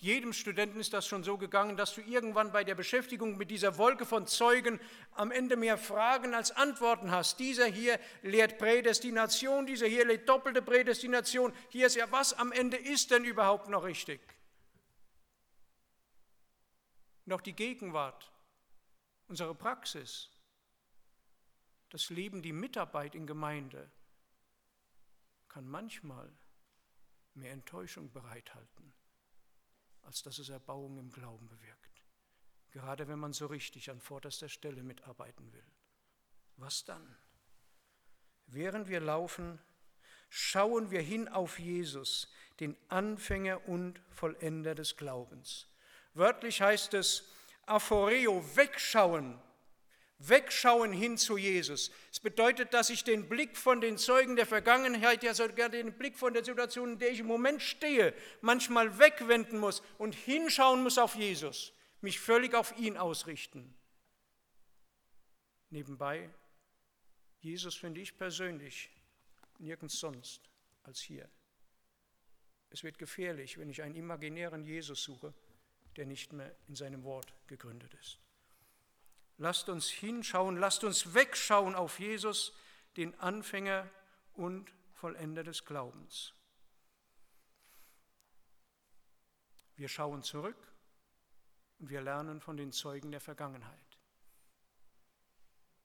Jedem 0.00 0.32
Studenten 0.32 0.80
ist 0.80 0.94
das 0.94 1.06
schon 1.06 1.22
so 1.24 1.36
gegangen, 1.36 1.76
dass 1.76 1.94
du 1.94 2.00
irgendwann 2.00 2.52
bei 2.52 2.64
der 2.64 2.74
Beschäftigung 2.74 3.36
mit 3.36 3.50
dieser 3.50 3.76
Wolke 3.76 4.06
von 4.06 4.26
Zeugen 4.26 4.80
am 5.10 5.30
Ende 5.30 5.56
mehr 5.56 5.76
Fragen 5.76 6.32
als 6.32 6.52
Antworten 6.52 7.10
hast. 7.10 7.38
Dieser 7.38 7.66
hier 7.66 8.00
lehrt 8.22 8.56
Prädestination, 8.56 9.66
dieser 9.66 9.86
hier 9.86 10.06
lehrt 10.06 10.26
doppelte 10.26 10.62
Prädestination. 10.62 11.52
Hier 11.68 11.86
ist 11.86 11.96
ja, 11.96 12.10
was 12.10 12.32
am 12.32 12.50
Ende 12.50 12.78
ist 12.78 13.10
denn 13.10 13.26
überhaupt 13.26 13.68
noch 13.68 13.84
richtig? 13.84 14.22
Noch 17.26 17.42
die 17.42 17.52
Gegenwart, 17.52 18.32
unsere 19.28 19.54
Praxis, 19.54 20.30
das 21.90 22.08
Leben, 22.08 22.40
die 22.40 22.54
Mitarbeit 22.54 23.14
in 23.14 23.26
Gemeinde, 23.26 23.90
kann 25.48 25.68
manchmal 25.68 26.32
mehr 27.34 27.52
Enttäuschung 27.52 28.10
bereithalten, 28.10 28.94
als 30.02 30.22
dass 30.22 30.38
es 30.38 30.48
Erbauung 30.48 30.98
im 30.98 31.10
Glauben 31.10 31.48
bewirkt. 31.48 32.04
Gerade 32.70 33.08
wenn 33.08 33.18
man 33.18 33.32
so 33.32 33.46
richtig 33.46 33.90
an 33.90 34.00
vorderster 34.00 34.48
Stelle 34.48 34.82
mitarbeiten 34.82 35.52
will. 35.52 35.66
Was 36.56 36.84
dann? 36.84 37.16
Während 38.46 38.88
wir 38.88 39.00
laufen, 39.00 39.58
schauen 40.28 40.90
wir 40.90 41.00
hin 41.00 41.28
auf 41.28 41.58
Jesus, 41.58 42.32
den 42.60 42.76
Anfänger 42.88 43.68
und 43.68 44.00
Vollender 44.10 44.74
des 44.74 44.96
Glaubens. 44.96 45.66
Wörtlich 46.14 46.60
heißt 46.60 46.94
es 46.94 47.32
Aphoreo, 47.66 48.44
wegschauen, 48.56 49.40
Wegschauen 50.20 50.92
hin 50.92 51.16
zu 51.16 51.38
Jesus. 51.38 51.90
Es 52.12 52.20
bedeutet, 52.20 52.74
dass 52.74 52.90
ich 52.90 53.04
den 53.04 53.28
Blick 53.28 53.56
von 53.56 53.80
den 53.80 53.96
Zeugen 53.96 54.36
der 54.36 54.44
Vergangenheit, 54.44 55.22
ja 55.22 55.32
sogar 55.32 55.70
den 55.70 55.94
Blick 55.96 56.18
von 56.18 56.34
der 56.34 56.44
Situation, 56.44 56.92
in 56.92 56.98
der 56.98 57.10
ich 57.10 57.20
im 57.20 57.26
Moment 57.26 57.62
stehe, 57.62 58.14
manchmal 58.42 58.98
wegwenden 58.98 59.58
muss 59.58 59.82
und 59.96 60.14
hinschauen 60.14 60.82
muss 60.82 60.98
auf 60.98 61.14
Jesus, 61.14 61.72
mich 62.02 62.20
völlig 62.20 62.54
auf 62.54 62.76
ihn 62.78 62.98
ausrichten. 62.98 63.74
Nebenbei, 65.70 66.28
Jesus 67.40 67.74
finde 67.74 68.02
ich 68.02 68.18
persönlich 68.18 68.90
nirgends 69.58 69.98
sonst 69.98 70.50
als 70.82 71.00
hier. 71.00 71.30
Es 72.68 72.84
wird 72.84 72.98
gefährlich, 72.98 73.56
wenn 73.56 73.70
ich 73.70 73.82
einen 73.82 73.94
imaginären 73.94 74.64
Jesus 74.64 75.02
suche, 75.02 75.32
der 75.96 76.04
nicht 76.04 76.32
mehr 76.34 76.54
in 76.68 76.74
seinem 76.74 77.04
Wort 77.04 77.32
gegründet 77.46 77.94
ist. 77.94 78.18
Lasst 79.40 79.70
uns 79.70 79.88
hinschauen, 79.88 80.58
lasst 80.58 80.84
uns 80.84 81.14
wegschauen 81.14 81.74
auf 81.74 81.98
Jesus, 81.98 82.52
den 82.98 83.18
Anfänger 83.20 83.88
und 84.34 84.70
Vollender 84.92 85.42
des 85.42 85.64
Glaubens. 85.64 86.34
Wir 89.76 89.88
schauen 89.88 90.22
zurück 90.22 90.58
und 91.78 91.88
wir 91.88 92.02
lernen 92.02 92.42
von 92.42 92.58
den 92.58 92.70
Zeugen 92.70 93.12
der 93.12 93.22
Vergangenheit. 93.22 93.98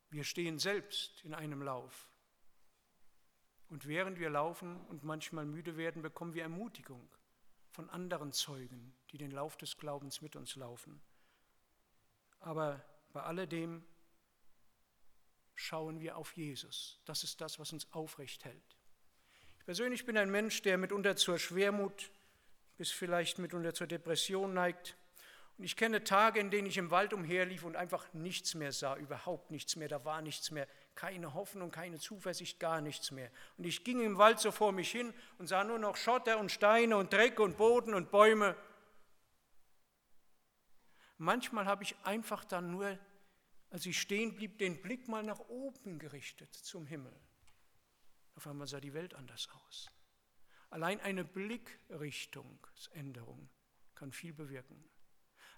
Wir 0.09 0.25
stehen 0.25 0.59
selbst 0.59 1.23
in 1.23 1.33
einem 1.33 1.61
Lauf. 1.61 2.09
Und 3.69 3.87
während 3.87 4.19
wir 4.19 4.31
laufen 4.31 4.81
und 4.87 5.05
manchmal 5.05 5.45
müde 5.45 5.77
werden, 5.77 6.01
bekommen 6.01 6.33
wir 6.33 6.43
Ermutigung 6.43 7.07
von 7.71 7.89
anderen 7.89 8.33
Zeugen, 8.33 8.93
die 9.11 9.17
den 9.17 9.31
Lauf 9.31 9.55
des 9.55 9.77
Glaubens 9.77 10.19
mit 10.19 10.35
uns 10.35 10.57
laufen. 10.57 11.01
Aber 12.41 12.83
bei 13.15 13.23
alledem 13.23 13.81
schauen 15.53 16.01
wir 16.01 16.17
auf 16.17 16.35
Jesus. 16.35 16.99
Das 17.05 17.23
ist 17.23 17.39
das, 17.39 17.59
was 17.59 17.71
uns 17.71 17.89
aufrecht 17.93 18.43
hält. 18.43 18.77
Ich 19.57 19.63
persönlich 19.63 20.05
bin 20.05 20.17
ein 20.17 20.29
Mensch, 20.29 20.61
der 20.63 20.77
mitunter 20.77 21.15
zur 21.15 21.39
Schwermut 21.39 22.11
bis 22.75 22.91
vielleicht 22.91 23.39
mitunter 23.39 23.73
zur 23.73 23.87
Depression 23.87 24.53
neigt. 24.53 24.97
Und 25.57 25.63
ich 25.63 25.77
kenne 25.77 26.03
Tage, 26.03 26.41
in 26.41 26.51
denen 26.51 26.67
ich 26.67 26.77
im 26.77 26.91
Wald 26.91 27.13
umherlief 27.13 27.63
und 27.63 27.77
einfach 27.77 28.05
nichts 28.11 28.53
mehr 28.53 28.73
sah, 28.73 28.97
überhaupt 28.97 29.49
nichts 29.49 29.77
mehr, 29.77 29.87
da 29.87 30.03
war 30.03 30.21
nichts 30.21 30.51
mehr, 30.51 30.67
keine 30.95 31.33
Hoffnung, 31.33 31.71
keine 31.71 31.99
Zuversicht, 31.99 32.59
gar 32.59 32.81
nichts 32.81 33.11
mehr. 33.11 33.31
Und 33.57 33.63
ich 33.65 33.85
ging 33.85 34.01
im 34.01 34.17
Wald 34.17 34.41
so 34.41 34.51
vor 34.51 34.73
mich 34.73 34.91
hin 34.91 35.13
und 35.37 35.47
sah 35.47 35.63
nur 35.63 35.79
noch 35.79 35.95
Schotter 35.95 36.37
und 36.37 36.51
Steine 36.51 36.97
und 36.97 37.13
Dreck 37.13 37.39
und 37.39 37.55
Boden 37.55 37.93
und 37.93 38.11
Bäume 38.11 38.57
Manchmal 41.17 41.65
habe 41.65 41.83
ich 41.83 41.95
einfach 42.03 42.43
dann 42.43 42.71
nur, 42.71 42.99
als 43.69 43.85
ich 43.85 43.99
stehen 43.99 44.35
blieb, 44.35 44.57
den 44.57 44.81
Blick 44.81 45.07
mal 45.07 45.23
nach 45.23 45.39
oben 45.47 45.99
gerichtet 45.99 46.53
zum 46.53 46.85
Himmel. 46.85 47.15
Auf 48.35 48.47
einmal 48.47 48.67
sah 48.67 48.81
die 48.81 48.93
Welt 48.93 49.13
anders 49.13 49.47
aus. 49.65 49.89
Allein 50.69 50.99
eine 50.99 51.23
Blickrichtungsänderung 51.23 53.49
kann 53.93 54.11
viel 54.11 54.33
bewirken. 54.33 54.83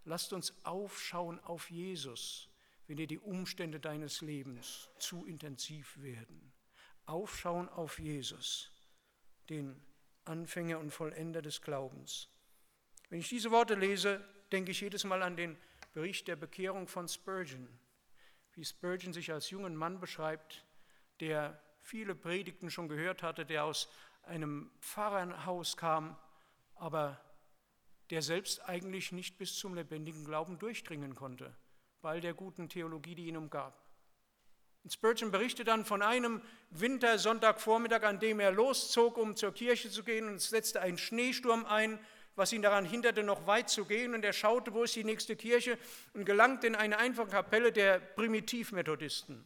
Lasst 0.06 0.32
uns 0.32 0.64
aufschauen 0.64 1.40
auf 1.40 1.72
Jesus, 1.72 2.50
wenn 2.86 2.98
dir 2.98 3.08
die 3.08 3.18
Umstände 3.20 3.80
deines 3.80 4.22
Lebens 4.22 4.90
zu 5.00 5.26
intensiv 5.26 5.98
werden. 5.98 6.54
Aufschauen 7.06 7.68
auf 7.70 7.98
Jesus, 8.00 8.72
den 9.50 9.82
Anfänger 10.26 10.80
und 10.80 10.92
Vollender 10.92 11.42
des 11.42 11.62
Glaubens. 11.62 12.28
Wenn 13.10 13.20
ich 13.20 13.30
diese 13.30 13.52
Worte 13.52 13.76
lese, 13.76 14.28
denke 14.52 14.72
ich 14.72 14.82
jedes 14.82 15.04
Mal 15.04 15.24
an 15.24 15.36
den 15.36 15.58
Bericht 15.94 16.28
der 16.28 16.36
Bekehrung 16.36 16.88
von 16.88 17.08
Spurgeon, 17.08 17.68
wie 18.54 18.66
Spurgeon 18.66 19.14
sich 19.14 19.32
als 19.32 19.50
jungen 19.50 19.76
Mann 19.76 20.00
beschreibt, 20.00 20.66
der 21.20 21.62
viele 21.82 22.16
Predigten 22.16 22.70
schon 22.70 22.88
gehört 22.88 23.24
hatte, 23.24 23.46
der 23.46 23.64
aus 23.64 23.90
einem 24.24 24.70
Pfarrerhaus 24.82 25.78
kam, 25.78 26.18
aber 26.76 27.20
der 28.10 28.22
selbst 28.22 28.68
eigentlich 28.68 29.12
nicht 29.12 29.38
bis 29.38 29.56
zum 29.56 29.76
lebendigen 29.76 30.26
Glauben 30.26 30.60
durchdringen 30.60 31.16
konnte, 31.16 31.56
weil 32.02 32.22
der 32.22 32.34
guten 32.34 32.70
Theologie, 32.70 33.16
die 33.16 33.28
ihn 33.28 33.38
umgab. 33.38 33.88
Und 34.84 34.92
Spurgeon 34.92 35.32
berichtet 35.32 35.68
dann 35.68 35.84
von 35.84 36.02
einem 36.02 36.42
Wintersonntagvormittag, 36.70 38.04
an 38.04 38.20
dem 38.20 38.40
er 38.40 38.52
loszog, 38.52 39.18
um 39.18 39.36
zur 39.36 39.54
Kirche 39.54 39.90
zu 39.90 40.04
gehen, 40.04 40.28
und 40.28 40.36
es 40.36 40.50
setzte 40.50 40.82
ein 40.82 40.98
Schneesturm 40.98 41.66
ein, 41.66 42.00
was 42.38 42.54
ihn 42.54 42.62
daran 42.62 42.86
hinderte, 42.86 43.24
noch 43.24 43.48
weit 43.48 43.70
zu 43.70 43.84
gehen. 43.86 44.14
Und 44.14 44.24
er 44.24 44.32
schaute, 44.32 44.74
wo 44.74 44.84
ist 44.84 44.96
die 44.96 45.04
nächste 45.04 45.36
Kirche 45.36 45.78
und 46.14 46.24
gelangte 46.24 46.68
in 46.68 46.76
eine 46.76 46.98
einfache 47.00 47.28
Kapelle 47.28 47.72
der 47.74 48.00
Primitivmethodisten. 48.00 49.44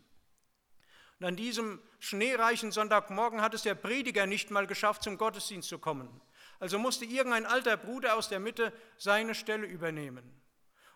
Und 1.20 1.26
an 1.26 1.36
diesem 1.36 1.82
schneereichen 2.00 2.72
Sonntagmorgen 2.72 3.42
hat 3.42 3.54
es 3.54 3.64
der 3.64 3.76
Prediger 3.76 4.28
nicht 4.28 4.52
mal 4.52 4.68
geschafft, 4.68 5.04
zum 5.04 5.18
Gottesdienst 5.18 5.70
zu 5.70 5.80
kommen. 5.80 6.22
Also 6.60 6.78
musste 6.78 7.06
irgendein 7.06 7.46
alter 7.46 7.78
Bruder 7.78 8.16
aus 8.16 8.28
der 8.28 8.40
Mitte 8.40 8.74
seine 8.98 9.36
Stelle 9.36 9.66
übernehmen. 9.66 10.42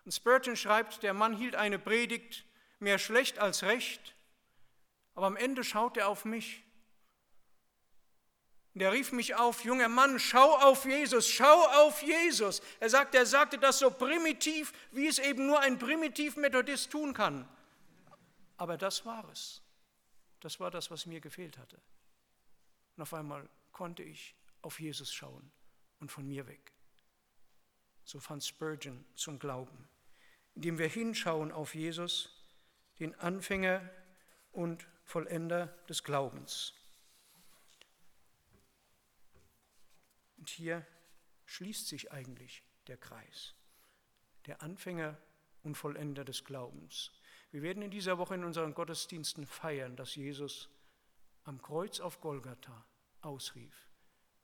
Und 0.03 0.11
Spurgeon 0.11 0.55
schreibt, 0.55 1.01
der 1.01 1.13
Mann 1.13 1.33
hielt 1.33 1.55
eine 1.55 1.79
Predigt 1.79 2.45
mehr 2.79 2.99
schlecht 2.99 3.39
als 3.39 3.63
recht, 3.63 4.15
aber 5.13 5.27
am 5.27 5.37
Ende 5.37 5.63
schaut 5.63 5.95
er 5.95 6.09
auf 6.09 6.25
mich 6.25 6.64
und 8.75 8.81
er 8.81 8.91
rief 8.91 9.13
mich 9.13 9.35
auf, 9.35 9.63
junger 9.63 9.87
Mann, 9.87 10.19
schau 10.19 10.57
auf 10.57 10.83
Jesus, 10.83 11.29
schau 11.29 11.63
auf 11.85 12.03
Jesus. 12.03 12.61
Er 12.81 12.89
sagt, 12.89 13.15
er 13.15 13.25
sagte 13.25 13.57
das 13.57 13.79
so 13.79 13.89
primitiv, 13.89 14.73
wie 14.91 15.07
es 15.07 15.17
eben 15.17 15.47
nur 15.47 15.61
ein 15.61 15.79
Primitiv-Methodist 15.79 16.91
tun 16.91 17.13
kann. 17.13 17.47
Aber 18.57 18.77
das 18.77 19.05
war 19.05 19.29
es. 19.29 19.61
Das 20.41 20.59
war 20.59 20.71
das, 20.71 20.91
was 20.91 21.05
mir 21.05 21.21
gefehlt 21.21 21.57
hatte. 21.57 21.81
Und 22.97 23.03
auf 23.03 23.13
einmal 23.13 23.47
konnte 23.71 24.03
ich 24.03 24.35
auf 24.61 24.81
Jesus 24.81 25.13
schauen 25.13 25.49
und 26.01 26.11
von 26.11 26.27
mir 26.27 26.45
weg. 26.45 26.73
So 28.03 28.19
fand 28.19 28.43
Spurgeon 28.43 29.05
zum 29.15 29.39
Glauben, 29.39 29.87
indem 30.53 30.79
wir 30.79 30.89
hinschauen 30.89 31.53
auf 31.53 31.75
Jesus, 31.75 32.29
den 32.99 33.15
Anfänger 33.21 33.89
und 34.51 34.85
Vollender 35.05 35.67
des 35.87 36.03
Glaubens. 36.03 36.73
Und 40.45 40.51
hier 40.51 40.85
schließt 41.45 41.87
sich 41.87 42.11
eigentlich 42.11 42.61
der 42.85 42.97
Kreis. 42.97 43.55
Der 44.45 44.61
Anfänger 44.61 45.17
und 45.63 45.73
Vollender 45.73 46.23
des 46.23 46.45
Glaubens. 46.45 47.11
Wir 47.49 47.63
werden 47.63 47.81
in 47.81 47.89
dieser 47.89 48.19
Woche 48.19 48.35
in 48.35 48.43
unseren 48.43 48.75
Gottesdiensten 48.75 49.47
feiern, 49.47 49.95
dass 49.95 50.13
Jesus 50.13 50.69
am 51.45 51.59
Kreuz 51.63 51.99
auf 51.99 52.21
Golgatha 52.21 52.85
ausrief, 53.21 53.89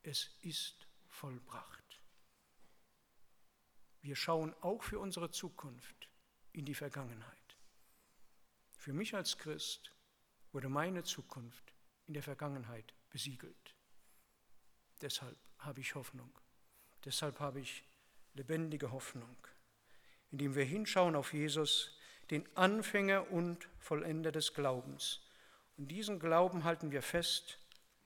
es 0.01 0.31
ist 0.41 0.87
vollbracht. 1.05 2.01
Wir 4.01 4.15
schauen 4.15 4.55
auch 4.61 4.81
für 4.81 4.97
unsere 4.97 5.29
Zukunft 5.29 6.09
in 6.51 6.65
die 6.65 6.73
Vergangenheit. 6.73 7.57
Für 8.75 8.93
mich 8.93 9.13
als 9.13 9.37
Christ 9.37 9.93
wurde 10.51 10.67
meine 10.67 11.03
Zukunft 11.03 11.75
in 12.07 12.15
der 12.15 12.23
Vergangenheit 12.23 12.91
besiegelt. 13.11 13.75
Deshalb 15.01 15.37
habe 15.61 15.79
ich 15.79 15.95
Hoffnung. 15.95 16.31
Deshalb 17.05 17.39
habe 17.39 17.59
ich 17.59 17.83
lebendige 18.33 18.91
Hoffnung, 18.91 19.35
indem 20.31 20.55
wir 20.55 20.63
hinschauen 20.63 21.15
auf 21.15 21.33
Jesus, 21.33 21.97
den 22.29 22.47
Anfänger 22.55 23.31
und 23.31 23.67
Vollender 23.79 24.31
des 24.31 24.53
Glaubens. 24.53 25.21
Und 25.77 25.89
diesen 25.89 26.19
Glauben 26.19 26.63
halten 26.63 26.91
wir 26.91 27.01
fest 27.01 27.59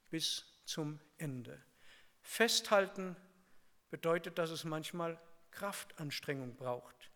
bis 0.10 0.46
zum 0.65 1.00
Ende. 1.18 1.62
Festhalten 2.22 3.15
bedeutet, 3.91 4.38
dass 4.38 4.50
es 4.50 4.63
manchmal 4.63 5.20
Kraftanstrengung 5.52 6.56
braucht. 6.56 7.12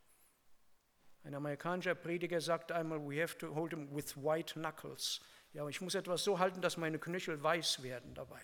Ein 1.23 1.35
amerikanischer 1.35 1.95
Prediger 1.95 2.39
sagte 2.39 2.75
einmal, 2.75 2.99
we 2.99 3.21
have 3.21 3.37
to 3.37 3.53
hold 3.53 3.71
him 3.71 3.93
with 3.93 4.15
white 4.15 4.53
knuckles. 4.53 5.21
Ja, 5.51 5.67
ich 5.67 5.81
muss 5.81 5.95
etwas 5.95 6.23
so 6.23 6.39
halten, 6.39 6.61
dass 6.61 6.77
meine 6.77 6.99
Knöchel 6.99 7.41
weiß 7.41 7.81
werden 7.83 8.13
dabei. 8.13 8.41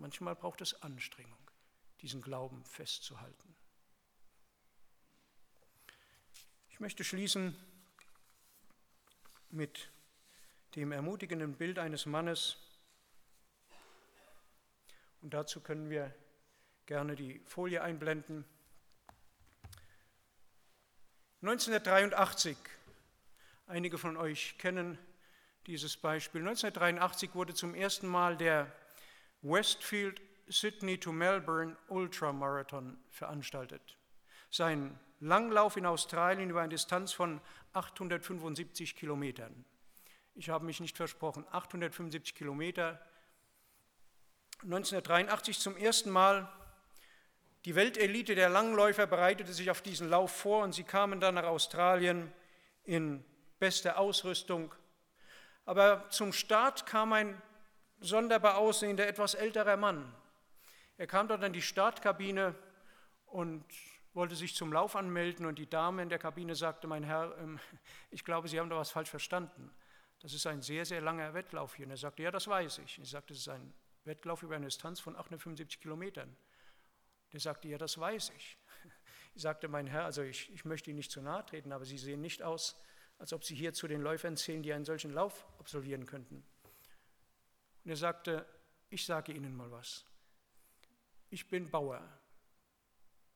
Manchmal 0.00 0.34
braucht 0.34 0.62
es 0.62 0.82
Anstrengung, 0.82 1.50
diesen 2.00 2.22
Glauben 2.22 2.64
festzuhalten. 2.64 3.54
Ich 6.70 6.80
möchte 6.80 7.04
schließen 7.04 7.54
mit 9.50 9.90
dem 10.74 10.92
ermutigenden 10.92 11.54
Bild 11.54 11.78
eines 11.78 12.06
Mannes. 12.06 12.56
Und 15.20 15.34
dazu 15.34 15.60
können 15.60 15.90
wir 15.90 16.14
gerne 16.86 17.14
die 17.14 17.40
Folie 17.40 17.82
einblenden. 17.82 18.46
1983, 21.42 22.56
einige 23.66 23.98
von 23.98 24.16
euch 24.16 24.56
kennen 24.56 24.98
dieses 25.66 25.98
Beispiel, 25.98 26.40
1983 26.40 27.34
wurde 27.34 27.52
zum 27.52 27.74
ersten 27.74 28.08
Mal 28.08 28.38
der 28.38 28.74
Westfield 29.42 30.20
Sydney 30.48 30.98
to 30.98 31.12
Melbourne 31.12 31.76
Ultramarathon 31.88 32.98
veranstaltet. 33.10 33.96
Sein 34.50 34.98
Langlauf 35.20 35.76
in 35.76 35.86
Australien 35.86 36.50
über 36.50 36.60
eine 36.60 36.70
Distanz 36.70 37.12
von 37.12 37.40
875 37.72 38.96
Kilometern. 38.96 39.64
Ich 40.34 40.48
habe 40.48 40.64
mich 40.64 40.80
nicht 40.80 40.96
versprochen, 40.96 41.44
875 41.50 42.34
Kilometer. 42.34 43.00
1983 44.62 45.58
zum 45.58 45.76
ersten 45.76 46.10
Mal. 46.10 46.50
Die 47.66 47.74
Weltelite 47.74 48.34
der 48.34 48.48
Langläufer 48.48 49.06
bereitete 49.06 49.52
sich 49.52 49.70
auf 49.70 49.82
diesen 49.82 50.08
Lauf 50.08 50.32
vor 50.34 50.64
und 50.64 50.72
sie 50.72 50.84
kamen 50.84 51.20
dann 51.20 51.34
nach 51.34 51.44
Australien 51.44 52.32
in 52.84 53.22
bester 53.58 53.98
Ausrüstung. 53.98 54.74
Aber 55.66 56.08
zum 56.08 56.32
Start 56.32 56.86
kam 56.86 57.12
ein 57.12 57.40
sonderbar 58.00 58.58
aussehender, 58.58 59.06
etwas 59.06 59.34
älterer 59.34 59.76
Mann. 59.76 60.12
Er 60.96 61.06
kam 61.06 61.28
dort 61.28 61.42
in 61.44 61.52
die 61.52 61.62
Startkabine 61.62 62.54
und 63.26 63.64
wollte 64.12 64.34
sich 64.34 64.54
zum 64.54 64.72
Lauf 64.72 64.96
anmelden 64.96 65.46
und 65.46 65.58
die 65.58 65.68
Dame 65.68 66.02
in 66.02 66.08
der 66.08 66.18
Kabine 66.18 66.54
sagte, 66.54 66.86
mein 66.86 67.04
Herr, 67.04 67.36
ähm, 67.38 67.60
ich 68.10 68.24
glaube, 68.24 68.48
Sie 68.48 68.58
haben 68.58 68.70
da 68.70 68.76
was 68.76 68.90
falsch 68.90 69.10
verstanden. 69.10 69.70
Das 70.20 70.34
ist 70.34 70.46
ein 70.46 70.60
sehr, 70.62 70.84
sehr 70.84 71.00
langer 71.00 71.32
Wettlauf 71.32 71.74
hier. 71.76 71.86
Und 71.86 71.92
er 71.92 71.96
sagte, 71.96 72.22
ja, 72.22 72.30
das 72.30 72.46
weiß 72.48 72.78
ich. 72.78 72.98
Ich 72.98 73.10
sagte, 73.10 73.32
es 73.32 73.40
ist 73.40 73.48
ein 73.48 73.72
Wettlauf 74.04 74.42
über 74.42 74.56
eine 74.56 74.66
Distanz 74.66 75.00
von 75.00 75.16
875 75.16 75.80
Kilometern. 75.80 76.36
Der 77.32 77.40
sagte, 77.40 77.68
ja, 77.68 77.78
das 77.78 77.98
weiß 77.98 78.32
ich. 78.36 78.56
Ich 79.32 79.42
sagte, 79.42 79.68
mein 79.68 79.86
Herr, 79.86 80.06
also 80.06 80.22
ich, 80.22 80.52
ich 80.52 80.64
möchte 80.64 80.90
Ihnen 80.90 80.96
nicht 80.96 81.12
zu 81.12 81.22
nahe 81.22 81.46
treten, 81.46 81.70
aber 81.70 81.84
Sie 81.84 81.96
sehen 81.96 82.20
nicht 82.20 82.42
aus, 82.42 82.76
als 83.16 83.32
ob 83.32 83.44
Sie 83.44 83.54
hier 83.54 83.72
zu 83.72 83.86
den 83.86 84.02
Läufern 84.02 84.36
zählen, 84.36 84.60
die 84.60 84.72
einen 84.72 84.84
solchen 84.84 85.12
Lauf 85.12 85.46
absolvieren 85.60 86.04
könnten. 86.04 86.44
Und 87.84 87.90
er 87.90 87.96
sagte, 87.96 88.46
ich 88.88 89.04
sage 89.04 89.32
Ihnen 89.32 89.56
mal 89.56 89.70
was. 89.70 90.04
Ich 91.30 91.48
bin 91.48 91.70
Bauer. 91.70 92.02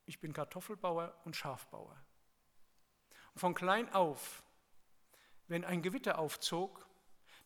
Ich 0.07 0.21
bin 0.21 0.33
Kartoffelbauer 0.33 1.15
und 1.25 1.37
Schafbauer. 1.37 1.97
Und 3.35 3.41
von 3.41 3.55
klein 3.55 3.93
auf, 3.93 4.43
wenn 5.49 5.65
ein 5.65 5.83
Gewitter 5.83 6.19
aufzog, 6.19 6.87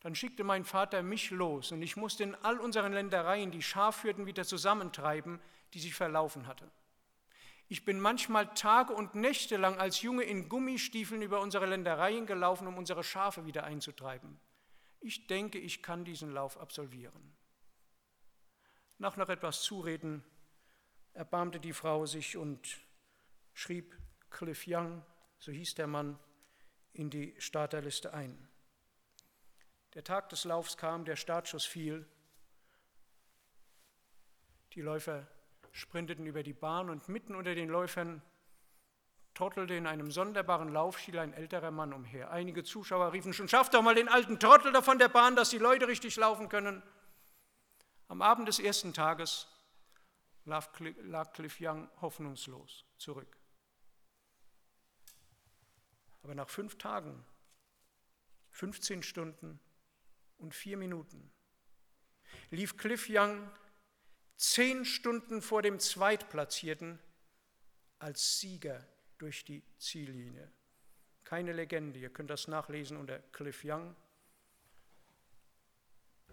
dann 0.01 0.15
schickte 0.15 0.43
mein 0.43 0.63
Vater 0.63 1.03
mich 1.03 1.29
los 1.29 1.71
und 1.71 1.81
ich 1.81 1.97
musste 1.97 2.23
in 2.23 2.35
all 2.35 2.59
unseren 2.59 2.93
Ländereien 2.93 3.51
die 3.51 3.61
Schafhürden 3.61 4.25
wieder 4.25 4.45
zusammentreiben, 4.45 5.41
die 5.73 5.79
sich 5.79 5.93
verlaufen 5.93 6.47
hatte. 6.47 6.69
Ich 7.67 7.85
bin 7.85 7.99
manchmal 7.99 8.53
Tage 8.55 8.93
und 8.93 9.13
Nächte 9.13 9.57
lang 9.57 9.77
als 9.77 10.01
Junge 10.01 10.23
in 10.23 10.49
Gummistiefeln 10.49 11.21
über 11.21 11.41
unsere 11.41 11.67
Ländereien 11.67 12.25
gelaufen, 12.25 12.65
um 12.65 12.77
unsere 12.77 13.03
Schafe 13.03 13.45
wieder 13.45 13.63
einzutreiben. 13.63 14.39
Ich 15.01 15.27
denke, 15.27 15.59
ich 15.59 15.81
kann 15.81 16.03
diesen 16.03 16.31
Lauf 16.31 16.57
absolvieren. 16.57 17.35
Nach 18.97 19.15
noch 19.15 19.29
etwas 19.29 19.61
Zureden 19.61 20.23
erbarmte 21.13 21.59
die 21.59 21.73
Frau 21.73 22.05
sich 22.05 22.35
und 22.35 22.81
schrieb 23.53 23.97
Cliff 24.29 24.65
Young, 24.67 25.05
so 25.39 25.51
hieß 25.51 25.75
der 25.75 25.87
Mann, 25.87 26.19
in 26.91 27.09
die 27.09 27.33
Starterliste 27.39 28.13
ein. 28.13 28.49
Der 29.93 30.03
Tag 30.03 30.29
des 30.29 30.43
Laufs 30.43 30.77
kam, 30.77 31.05
der 31.05 31.15
Startschuss 31.15 31.65
fiel. 31.65 32.05
Die 34.73 34.81
Läufer 34.81 35.27
sprinteten 35.71 36.25
über 36.25 36.43
die 36.43 36.53
Bahn 36.53 36.89
und 36.89 37.07
mitten 37.09 37.35
unter 37.35 37.55
den 37.55 37.69
Läufern 37.69 38.21
trottelte 39.39 39.73
in 39.73 39.87
einem 39.87 40.11
sonderbaren 40.11 40.67
Laufstil 40.67 41.17
ein 41.17 41.31
älterer 41.31 41.71
Mann 41.71 41.93
umher. 41.93 42.29
Einige 42.29 42.65
Zuschauer 42.65 43.13
riefen 43.13 43.31
schon, 43.31 43.47
schaff 43.47 43.69
doch 43.69 43.81
mal 43.81 43.95
den 43.95 44.09
alten 44.09 44.37
Trottel 44.37 44.73
da 44.73 44.81
von 44.81 44.99
der 44.99 45.07
Bahn, 45.07 45.37
dass 45.37 45.49
die 45.49 45.59
Leute 45.59 45.87
richtig 45.87 46.17
laufen 46.17 46.49
können. 46.49 46.83
Am 48.09 48.21
Abend 48.21 48.49
des 48.49 48.59
ersten 48.59 48.93
Tages 48.93 49.47
lag 50.43 50.73
Cliff 50.73 51.57
Young 51.61 51.89
hoffnungslos 52.01 52.83
zurück. 52.97 53.37
Aber 56.21 56.35
nach 56.35 56.49
fünf 56.49 56.77
Tagen, 56.77 57.23
15 58.51 59.03
Stunden 59.03 59.57
und 60.39 60.53
vier 60.53 60.75
Minuten 60.75 61.31
lief 62.49 62.75
Cliff 62.75 63.07
Young 63.09 63.49
zehn 64.35 64.83
Stunden 64.83 65.41
vor 65.41 65.61
dem 65.61 65.79
Zweitplatzierten 65.79 66.99
als 67.99 68.41
Sieger 68.41 68.85
durch 69.19 69.45
die 69.45 69.61
Ziellinie. 69.77 70.51
Keine 71.23 71.53
Legende, 71.53 71.99
ihr 71.99 72.09
könnt 72.09 72.31
das 72.31 72.47
nachlesen 72.47 72.97
unter 72.97 73.19
Cliff 73.31 73.61
Young. 73.63 73.95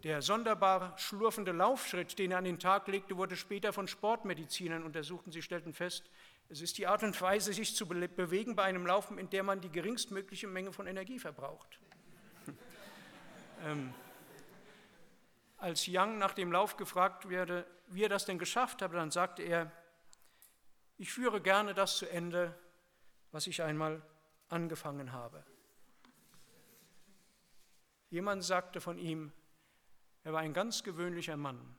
Der 0.02 0.22
sonderbar 0.22 0.96
schlurfende 0.98 1.52
Laufschritt, 1.52 2.18
den 2.18 2.30
er 2.30 2.38
an 2.38 2.44
den 2.44 2.58
Tag 2.58 2.86
legte, 2.86 3.16
wurde 3.16 3.36
später 3.36 3.72
von 3.72 3.88
Sportmedizinern 3.88 4.84
untersucht 4.84 5.26
und 5.26 5.32
sie 5.32 5.42
stellten 5.42 5.72
fest, 5.72 6.10
es 6.48 6.60
ist 6.60 6.78
die 6.78 6.86
Art 6.86 7.02
und 7.02 7.20
Weise, 7.20 7.52
sich 7.52 7.74
zu 7.74 7.88
bewegen 7.88 8.54
bei 8.54 8.62
einem 8.62 8.86
Laufen, 8.86 9.18
in 9.18 9.28
der 9.30 9.42
man 9.42 9.60
die 9.60 9.70
geringstmögliche 9.70 10.46
Menge 10.46 10.72
von 10.72 10.86
Energie 10.86 11.18
verbraucht. 11.18 11.80
ähm, 13.64 13.92
als 15.56 15.86
Young 15.88 16.18
nach 16.18 16.34
dem 16.34 16.52
Lauf 16.52 16.76
gefragt 16.76 17.28
werde, 17.28 17.66
wie 17.88 18.04
er 18.04 18.08
das 18.08 18.26
denn 18.26 18.38
geschafft 18.38 18.82
habe, 18.82 18.96
dann 18.96 19.10
sagte 19.10 19.42
er, 19.42 19.72
ich 20.98 21.12
führe 21.12 21.40
gerne 21.40 21.74
das 21.74 21.96
zu 21.96 22.08
Ende, 22.08 22.54
was 23.32 23.46
ich 23.46 23.62
einmal 23.62 24.02
angefangen 24.48 25.12
habe. 25.12 25.44
Jemand 28.10 28.44
sagte 28.44 28.80
von 28.80 28.98
ihm, 28.98 29.32
er 30.22 30.32
war 30.32 30.40
ein 30.40 30.52
ganz 30.52 30.82
gewöhnlicher 30.82 31.36
Mann, 31.36 31.76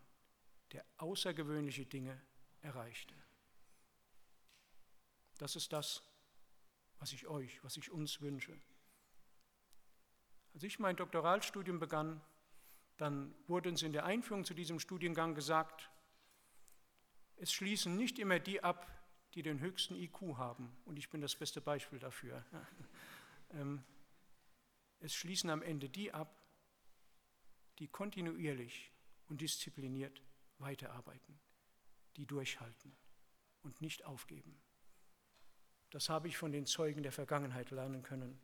der 0.72 0.86
außergewöhnliche 0.98 1.86
Dinge 1.86 2.22
erreichte. 2.62 3.16
Das 5.38 5.56
ist 5.56 5.72
das, 5.72 6.04
was 7.00 7.14
ich 7.14 7.28
euch, 7.28 7.64
was 7.64 7.78
ich 7.78 7.92
uns 7.92 8.22
wünsche. 8.22 8.60
Als 10.54 10.64
ich 10.64 10.80
mein 10.80 10.96
Doktoralstudium 10.96 11.80
begann, 11.80 12.22
dann 12.98 13.34
wurde 13.48 13.70
uns 13.70 13.84
in 13.84 13.94
der 13.94 14.06
Einführung 14.06 14.44
zu 14.44 14.54
diesem 14.54 14.80
Studiengang 14.80 15.36
gesagt, 15.36 15.90
es 17.36 17.54
schließen 17.54 17.96
nicht 17.96 18.18
immer 18.18 18.40
die 18.40 18.64
ab, 18.64 18.92
die 19.38 19.44
den 19.44 19.60
höchsten 19.60 19.94
IQ 19.94 20.38
haben. 20.38 20.76
Und 20.86 20.98
ich 20.98 21.12
bin 21.12 21.22
das 21.22 21.36
beste 21.36 21.62
Beispiel 21.62 22.00
dafür. 22.00 22.44
Ähm, 23.52 23.82
es 25.00 25.16
schließen 25.16 25.50
am 25.50 25.62
Ende 25.62 25.88
die 25.88 26.12
ab, 26.12 26.38
die 27.80 27.88
kontinuierlich 27.88 28.92
und 29.30 29.40
diszipliniert 29.40 30.22
weiterarbeiten, 30.58 31.40
die 32.18 32.26
durchhalten 32.26 32.94
und 33.64 33.80
nicht 33.80 34.04
aufgeben. 34.04 34.60
Das 35.92 36.10
habe 36.10 36.28
ich 36.28 36.36
von 36.36 36.52
den 36.52 36.66
Zeugen 36.66 37.04
der 37.04 37.14
Vergangenheit 37.14 37.72
lernen 37.72 38.04
können. 38.04 38.38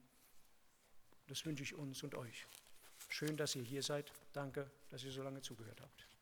Das 1.28 1.46
wünsche 1.46 1.64
ich 1.64 1.76
uns 1.76 2.02
und 2.02 2.16
euch. 2.16 2.48
Schön, 3.10 3.36
dass 3.36 3.58
ihr 3.58 3.64
hier 3.64 3.84
seid. 3.84 4.14
Danke, 4.32 4.72
dass 4.88 5.04
ihr 5.04 5.12
so 5.12 5.22
lange 5.22 5.42
zugehört 5.42 5.82
habt. 5.82 6.12